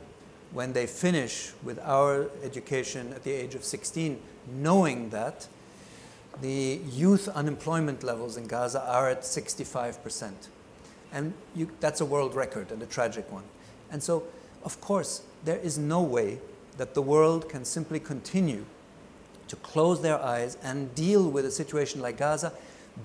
[0.52, 4.20] when they finish with our education at the age of 16,
[4.54, 5.48] knowing that
[6.42, 10.32] the youth unemployment levels in Gaza are at 65%?
[11.12, 13.44] And you, that's a world record and a tragic one.
[13.92, 14.24] And so,
[14.64, 16.40] of course, there is no way
[16.78, 18.66] that the world can simply continue
[19.48, 22.52] to close their eyes and deal with a situation like Gaza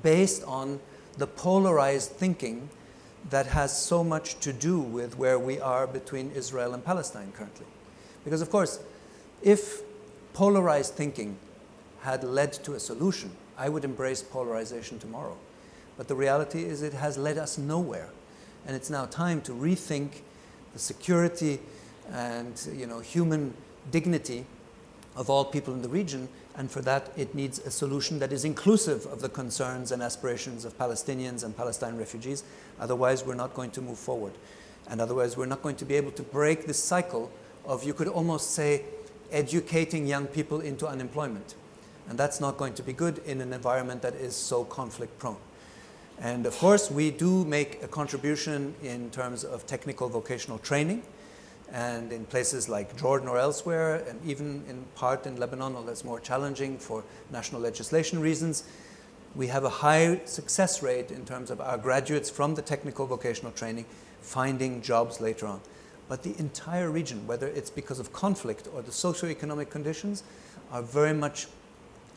[0.02, 0.80] based on
[1.18, 2.68] the polarized thinking
[3.28, 7.66] that has so much to do with where we are between Israel and Palestine currently.
[8.24, 8.80] Because, of course,
[9.42, 9.82] if
[10.32, 11.36] polarized thinking
[12.00, 15.36] had led to a solution, I would embrace polarization tomorrow.
[15.98, 18.08] But the reality is, it has led us nowhere.
[18.66, 20.22] And it's now time to rethink
[20.72, 21.60] the security
[22.10, 23.54] and you know, human
[23.90, 24.46] dignity
[25.20, 26.28] of all people in the region.
[26.56, 30.64] And for that, it needs a solution that is inclusive of the concerns and aspirations
[30.64, 32.42] of Palestinians and Palestine refugees.
[32.80, 34.32] Otherwise, we're not going to move forward.
[34.88, 37.30] And otherwise, we're not going to be able to break this cycle
[37.66, 38.82] of, you could almost say,
[39.30, 41.54] educating young people into unemployment.
[42.08, 45.36] And that's not going to be good in an environment that is so conflict prone.
[46.18, 51.02] And of course, we do make a contribution in terms of technical vocational training.
[51.72, 56.04] And in places like Jordan or elsewhere, and even in part in Lebanon, although it's
[56.04, 58.64] more challenging for national legislation reasons,
[59.36, 63.52] we have a high success rate in terms of our graduates from the technical vocational
[63.52, 63.84] training
[64.20, 65.60] finding jobs later on.
[66.08, 70.24] But the entire region, whether it's because of conflict or the socioeconomic conditions,
[70.72, 71.46] are very much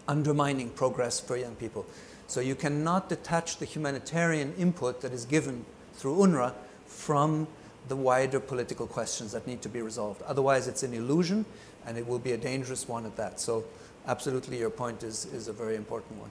[0.08, 1.86] undermining progress for young people.
[2.28, 6.54] So you cannot detach the humanitarian input that is given through UNRWA
[6.88, 7.48] from
[7.88, 10.22] the wider political questions that need to be resolved.
[10.24, 11.46] Otherwise, it's an illusion,
[11.86, 13.40] and it will be a dangerous one at that.
[13.40, 13.64] So
[14.08, 16.30] absolutely, your point is, is a very important one.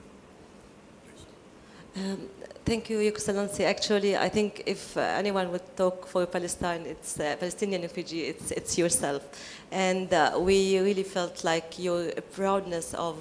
[1.95, 2.27] Um,
[2.65, 3.65] thank you, Your Excellency.
[3.65, 8.49] Actually, I think if uh, anyone would talk for Palestine, it's uh, Palestinian refugee, it's,
[8.49, 9.21] it's yourself.
[9.71, 13.17] And uh, we really felt like your proudness of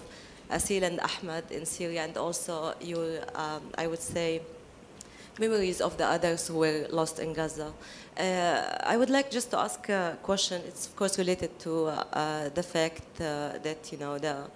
[0.50, 4.40] Asil and Ahmad in Syria and also your, um, I would say,
[5.38, 7.72] memories of the others who were lost in Gaza.
[8.18, 8.22] Uh,
[8.84, 10.62] I would like just to ask a question.
[10.66, 14.50] It's of course related to uh, the fact uh, that you know the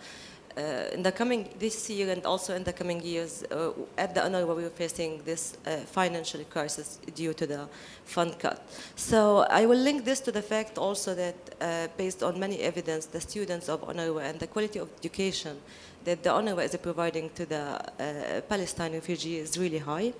[0.56, 4.20] uh, in the coming this year and also in the coming years, uh, at the
[4.20, 7.68] UNRWA we are facing this uh, financial crisis due to the
[8.04, 8.66] fund cut.
[8.96, 13.06] So I will link this to the fact also that uh, based on many evidence,
[13.06, 15.58] the students of UNRWA and the quality of education
[16.04, 20.12] that the UNRWA is providing to the uh, Palestine refugees is really high.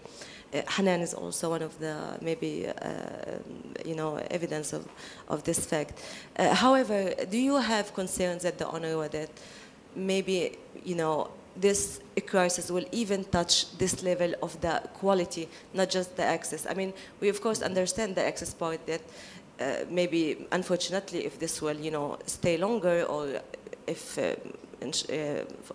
[0.54, 3.38] Uh, Hanan is also one of the maybe uh,
[3.84, 4.86] you know evidence of,
[5.28, 6.00] of this fact.
[6.38, 9.30] Uh, however, do you have concerns at the UNRWA that
[9.96, 16.14] maybe, you know, this crisis will even touch this level of the quality, not just
[16.16, 16.66] the access.
[16.68, 19.00] I mean, we of course understand the access part that
[19.58, 23.40] uh, maybe, unfortunately, if this will, you know, stay longer or
[23.86, 24.34] if, uh,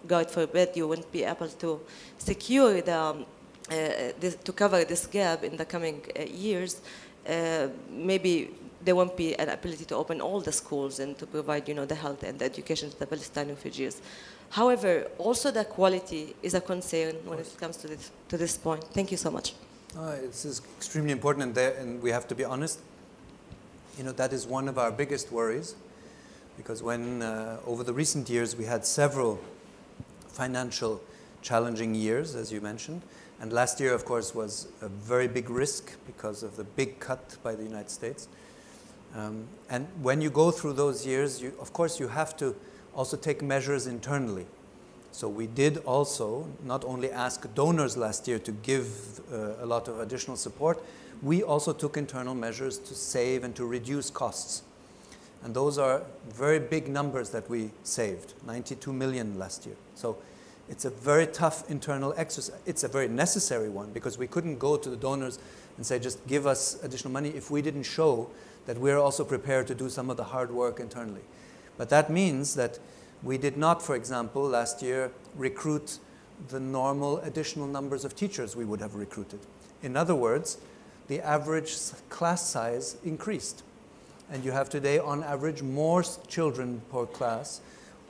[0.07, 1.80] God forbid, you won't be able to
[2.19, 3.26] secure the, um,
[4.19, 6.82] this, to cover this gap in the coming uh, years,
[7.28, 8.49] uh, maybe
[8.84, 11.86] there won't be an ability to open all the schools and to provide, you know,
[11.86, 14.01] the health and the education to the Palestinian refugees.
[14.49, 18.84] However, also the quality is a concern when it comes to this, to this point.
[18.86, 19.53] Thank you so much.
[19.97, 22.80] Uh, this is extremely important, and, there, and we have to be honest.
[23.97, 25.76] You know, that is one of our biggest worries,
[26.57, 29.39] because when uh, over the recent years we had several
[30.28, 31.01] financial
[31.41, 33.01] challenging years, as you mentioned,
[33.41, 37.37] and last year, of course, was a very big risk because of the big cut
[37.41, 38.27] by the United States.
[39.15, 42.55] Um, and when you go through those years, you, of course, you have to
[42.93, 44.45] also take measures internally.
[45.11, 49.87] So we did also not only ask donors last year to give uh, a lot
[49.87, 50.81] of additional support,
[51.23, 54.61] we also took internal measures to save and to reduce costs.
[55.43, 59.75] And those are very big numbers that we saved 92 million last year.
[59.95, 60.17] So
[60.70, 62.59] it's a very tough internal exercise.
[62.66, 65.39] It's a very necessary one because we couldn't go to the donors
[65.78, 68.30] and say, just give us additional money if we didn't show
[68.66, 71.22] that we're also prepared to do some of the hard work internally.
[71.78, 72.80] But that means that
[73.24, 75.99] we did not, for example, last year recruit
[76.49, 79.39] the normal additional numbers of teachers we would have recruited.
[79.84, 80.57] In other words,
[81.07, 81.76] the average
[82.09, 83.64] class size increased.
[84.32, 87.62] And you have today, on average, more children per class.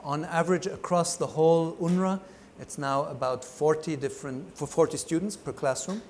[0.04, 2.20] On average, across the whole UNRWA,
[2.62, 6.02] it's now about 40 different, for 40 students per classroom.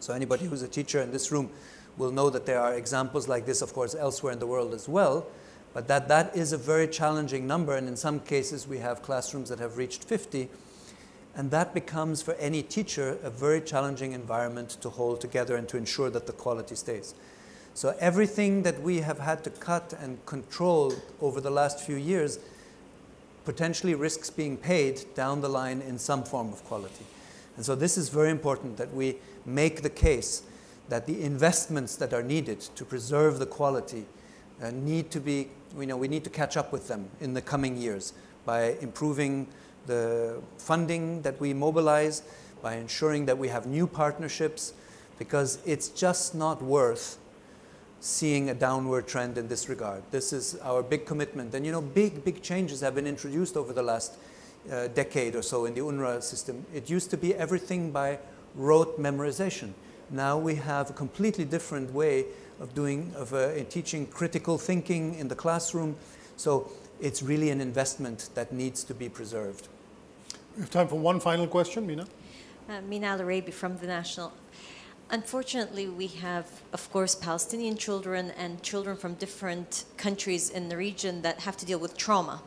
[0.00, 1.50] So anybody who's a teacher in this room
[1.96, 4.88] will know that there are examples like this, of course, elsewhere in the world as
[4.88, 5.26] well.
[5.72, 9.48] But that, that is a very challenging number, and in some cases we have classrooms
[9.48, 10.48] that have reached 50.
[11.34, 15.76] And that becomes, for any teacher, a very challenging environment to hold together and to
[15.76, 17.14] ensure that the quality stays.
[17.74, 22.38] So everything that we have had to cut and control over the last few years
[23.44, 27.04] potentially risks being paid down the line in some form of quality.
[27.56, 30.42] And so this is very important that we make the case
[30.88, 34.06] that the investments that are needed to preserve the quality
[34.62, 37.42] uh, need to be, you know, we need to catch up with them in the
[37.42, 38.12] coming years
[38.44, 39.46] by improving
[39.86, 42.22] the funding that we mobilize,
[42.62, 44.72] by ensuring that we have new partnerships,
[45.18, 47.18] because it's just not worth
[48.00, 50.02] seeing a downward trend in this regard.
[50.10, 51.54] This is our big commitment.
[51.54, 54.14] And you know, big, big changes have been introduced over the last
[54.70, 56.64] uh, decade or so in the UNRWA system.
[56.74, 58.18] It used to be everything by
[58.54, 59.72] rote memorization.
[60.10, 62.26] Now we have a completely different way
[62.60, 65.96] of doing, of uh, teaching critical thinking in the classroom.
[66.36, 66.70] So
[67.00, 69.68] it's really an investment that needs to be preserved.
[70.56, 72.06] We have time for one final question, Mina.
[72.68, 74.32] Uh, Mina Al-Oraibi from The National.
[75.10, 81.22] Unfortunately, we have, of course, Palestinian children and children from different countries in the region
[81.22, 82.42] that have to deal with trauma.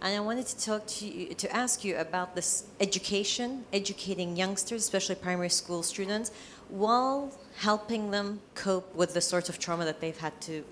[0.00, 4.82] And I wanted to talk to you, to ask you about this education, educating youngsters,
[4.82, 6.30] especially primary school students,
[6.68, 10.64] while helping them cope with the sorts of trauma that they've had to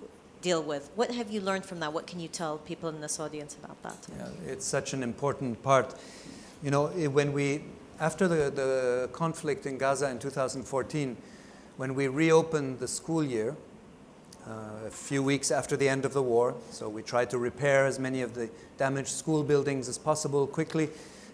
[0.43, 0.91] deal with.
[0.95, 1.93] What have you learned from that?
[1.93, 3.97] What can you tell people in this audience about that?
[4.16, 5.97] Yeah, it's such an important part.
[6.62, 7.64] You know, eh, when we,
[7.99, 11.17] after the, the conflict in Gaza in 2014,
[11.77, 13.55] when we reopened the school year,
[14.47, 17.85] uh, a few weeks after the end of the war, so we tried to repair
[17.85, 20.89] as many of the damaged school buildings as possible quickly,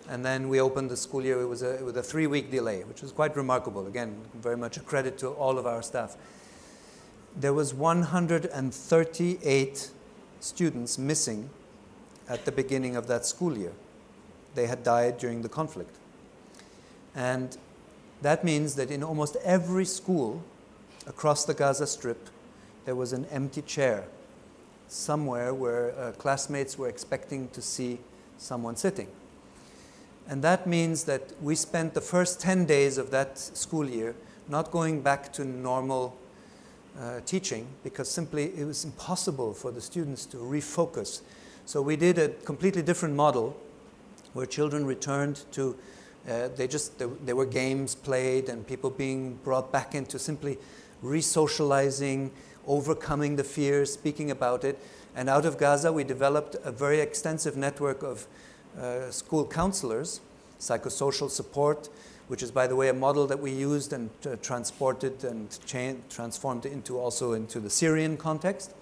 [0.09, 1.43] and then we opened the school year.
[1.43, 3.87] It was a, with a three week delay, which was quite remarkable.
[3.87, 6.17] Again, very much a credit to all of our staff.
[7.37, 9.91] There was 138
[10.41, 11.51] students missing
[12.29, 13.73] at the beginning of that school year.
[14.55, 15.97] They had died during the conflict.
[17.15, 17.57] And
[18.23, 20.43] that means that in almost every school
[21.07, 22.29] across the Gaza Strip,
[22.85, 24.05] there was an empty chair
[24.89, 27.99] somewhere where uh, classmates were expecting to see
[28.39, 29.09] someone sitting.
[30.29, 34.15] And that means that we spent the first 10 days of that school year
[34.49, 36.17] not going back to normal
[37.01, 41.23] uh, teaching because simply it was impossible for the students to refocus.
[41.65, 43.57] So we did a completely different model
[44.33, 45.77] where children returned to,
[46.29, 50.59] uh, they just, there, there were games played and people being brought back into simply
[51.03, 52.31] re-socializing,
[52.67, 54.79] overcoming the fears, speaking about it.
[55.17, 58.27] And out of Gaza, we developed a very extensive network of
[58.81, 60.21] uh, school counselors,
[60.61, 61.89] psychosocial support,
[62.29, 65.59] which is, by the way, a model that we used and uh, transported and
[66.09, 68.73] transformed into also into the Syrian context.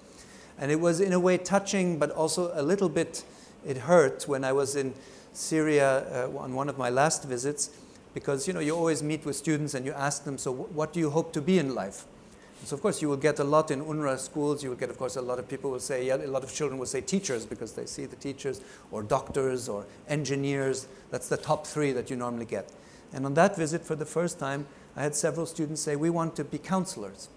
[0.59, 3.25] And it was, in a way, touching, but also a little bit,
[3.67, 4.93] it hurt when I was in
[5.33, 7.71] Syria uh, on one of my last visits,
[8.15, 11.01] because you know you always meet with students and you ask them, so what do
[11.01, 12.05] you hope to be in life?
[12.65, 14.63] So of course you will get a lot in UNRWA schools.
[14.63, 16.79] You will get, of course, a lot of people will say, a lot of children
[16.79, 18.61] will say teachers because they see the teachers,
[18.91, 20.87] or doctors, or engineers.
[21.11, 22.71] That's the top three that you normally get.
[23.13, 26.37] And on that visit, for the first time, I had several students say, we want
[26.37, 27.29] to be counselors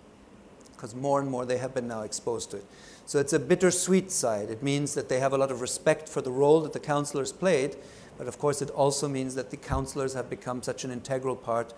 [0.75, 2.65] because more and more they have been now exposed to it.
[3.05, 4.49] So it's a bittersweet side.
[4.49, 7.33] It means that they have a lot of respect for the role that the counselors
[7.33, 7.75] played,
[8.17, 11.73] but of course it also means that the counselors have become such an integral part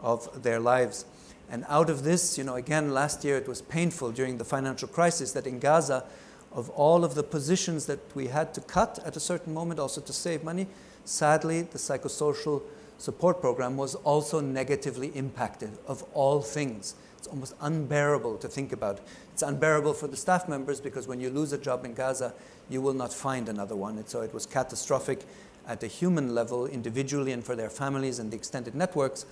[0.00, 1.04] of their lives.
[1.50, 4.88] And out of this, you know, again, last year it was painful during the financial
[4.88, 6.04] crisis that in Gaza,
[6.52, 10.00] of all of the positions that we had to cut at a certain moment, also
[10.00, 10.66] to save money,
[11.04, 12.62] sadly, the psychosocial
[12.98, 16.94] support program was also negatively impacted of all things.
[17.20, 19.00] It's almost unbearable to think about.
[19.34, 22.32] It's unbearable for the staff members because when you lose a job in Gaza,
[22.70, 23.98] you will not find another one.
[23.98, 25.26] And so it was catastrophic
[25.68, 29.26] at a human level, individually and for their families and the extended networks,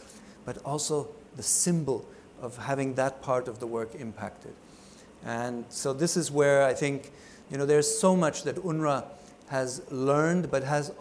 [0.45, 2.07] but also the symbol
[2.43, 4.53] of having that part of the work impacted.
[5.24, 7.11] And so this is where I think,
[7.51, 9.07] you know, there's so much that UNRWA
[9.49, 10.93] has learned, but has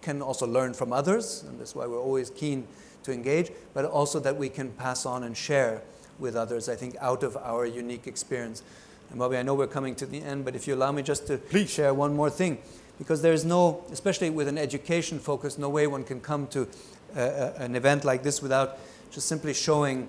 [0.00, 2.68] can also learn from others, and that's why we're always keen
[3.02, 5.82] to engage, but also that we can pass on and share
[6.18, 8.62] with others, I think, out of our unique experience.
[9.10, 11.26] And Bobby, I know we're coming to the end, but if you allow me just
[11.28, 11.70] to Please.
[11.70, 12.58] share one more thing,
[12.98, 16.68] because there's no, especially with an education focus, no way one can come to
[17.14, 18.78] uh, uh an event like this without
[19.10, 20.08] just simply showing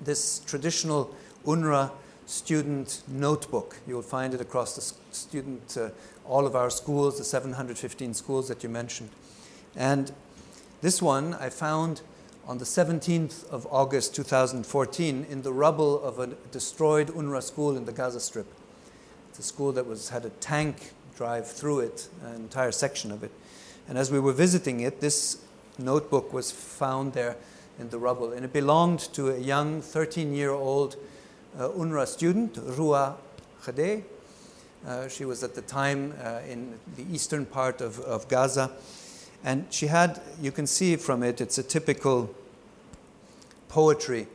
[0.00, 1.14] this traditional
[1.46, 1.90] UNRWA
[2.26, 3.76] student notebook.
[3.86, 5.90] You'll find it across the student, uh,
[6.24, 9.10] all of our schools, the 715 schools that you mentioned.
[9.76, 10.12] And
[10.80, 12.02] this one I found
[12.50, 17.84] on the 17th of August 2014 in the rubble of a destroyed UNRWA school in
[17.84, 18.48] the Gaza Strip.
[19.28, 23.22] It's a school that was, had a tank drive through it, an entire section of
[23.22, 23.30] it.
[23.88, 25.44] And as we were visiting it, this
[25.78, 27.36] notebook was found there
[27.78, 28.32] in the rubble.
[28.32, 30.96] And it belonged to a young 13 year old
[31.56, 33.16] uh, UNRWA student, Rua
[33.62, 34.02] Khadeh.
[34.84, 38.72] Uh, she was at the time uh, in the eastern part of, of Gaza.
[39.44, 42.34] And she had, you can see from it, it's a typical
[43.70, 44.26] poetry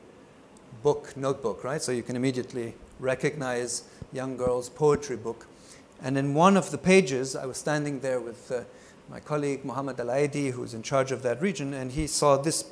[0.82, 1.82] book, notebook, right?
[1.82, 3.84] So you can immediately recognize
[4.14, 5.46] young girl's poetry book.
[6.02, 8.62] And in one of the pages, I was standing there with uh,
[9.10, 12.66] my colleague Mohammed Al Aidi, who's in charge of that region, and he saw this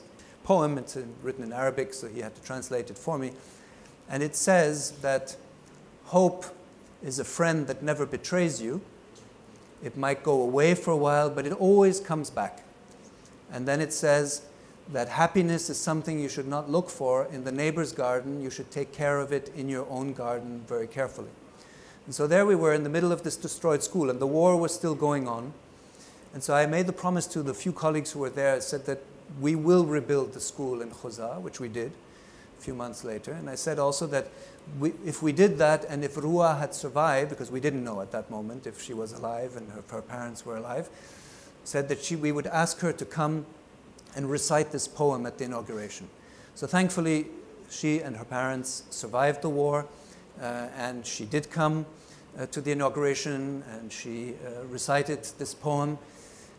[0.44, 0.78] poem.
[0.78, 3.34] It's in, written in Arabic, so he had to translate it for me.
[4.10, 5.36] And it says that
[6.06, 6.46] hope
[7.04, 8.82] is a friend that never betrays you.
[9.84, 12.64] It might go away for a while, but it always comes back.
[13.52, 14.44] And then it says
[14.92, 18.42] that happiness is something you should not look for in the neighbor's garden.
[18.42, 21.30] You should take care of it in your own garden very carefully.
[22.06, 24.58] And so there we were in the middle of this destroyed school, and the war
[24.58, 25.54] was still going on.
[26.34, 28.86] And so I made the promise to the few colleagues who were there, I said
[28.88, 29.00] that
[29.40, 31.92] we will rebuild the school in Khuza, which we did
[32.60, 33.32] a few months later.
[33.32, 34.28] And I said also that
[34.80, 38.12] we, if we did that and if Rua had survived, because we didn't know at
[38.12, 40.90] that moment if she was alive and her, her parents were alive,
[41.64, 43.46] said that she, we would ask her to come
[44.16, 46.08] and recite this poem at the inauguration.
[46.56, 47.28] So thankfully,
[47.70, 49.88] she and her parents survived the war,
[50.42, 51.86] uh, and she did come
[52.38, 55.98] uh, to the inauguration and she uh, recited this poem.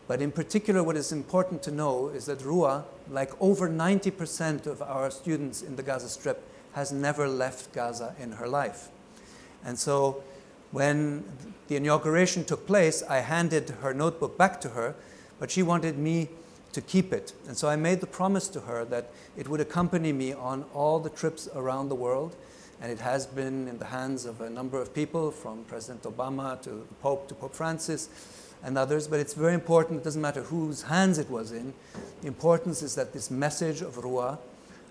[0.07, 4.81] But in particular, what is important to know is that Rua, like over 90% of
[4.81, 6.43] our students in the Gaza Strip,
[6.73, 8.89] has never left Gaza in her life.
[9.63, 10.23] And so
[10.71, 11.23] when
[11.67, 14.95] the inauguration took place, I handed her notebook back to her,
[15.39, 16.29] but she wanted me
[16.75, 17.31] to keep it.
[17.47, 20.99] And so I made the promise to her that it would accompany me on all
[20.99, 22.35] the trips around the world.
[22.81, 26.61] And it has been in the hands of a number of people, from President Obama
[26.63, 28.09] to the Pope to Pope Francis
[28.61, 29.07] and others.
[29.07, 31.73] But it's very important, it doesn't matter whose hands it was in.
[32.19, 34.37] The importance is that this message of Rua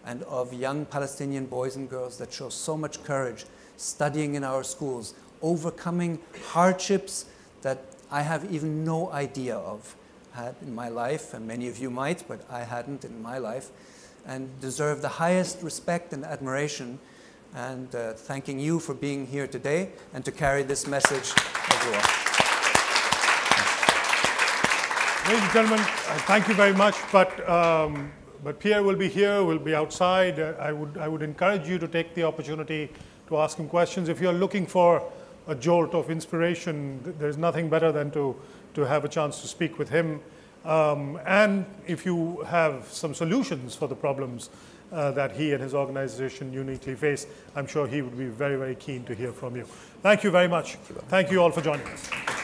[0.06, 3.44] and of young Palestinian boys and girls that show so much courage,
[3.76, 5.12] studying in our schools,
[5.42, 7.26] overcoming hardships
[7.60, 9.94] that I have even no idea of
[10.34, 13.70] had in my life, and many of you might, but I hadn't in my life,
[14.26, 16.98] and deserve the highest respect and admiration.
[17.54, 21.32] And uh, thanking you for being here today and to carry this message
[21.84, 22.02] Rua.
[25.28, 26.96] Ladies and gentlemen, uh, thank you very much.
[27.12, 28.10] But, um,
[28.42, 30.40] but Pierre will be here, will be outside.
[30.40, 32.90] Uh, I, would, I would encourage you to take the opportunity
[33.28, 34.08] to ask him questions.
[34.08, 35.02] If you're looking for
[35.46, 38.34] a jolt of inspiration, there's nothing better than to
[38.74, 40.20] to have a chance to speak with him.
[40.64, 44.50] Um, and if you have some solutions for the problems
[44.92, 48.74] uh, that he and his organization uniquely face, I'm sure he would be very, very
[48.74, 49.64] keen to hear from you.
[50.02, 50.74] Thank you very much.
[51.08, 52.43] Thank you all for joining us.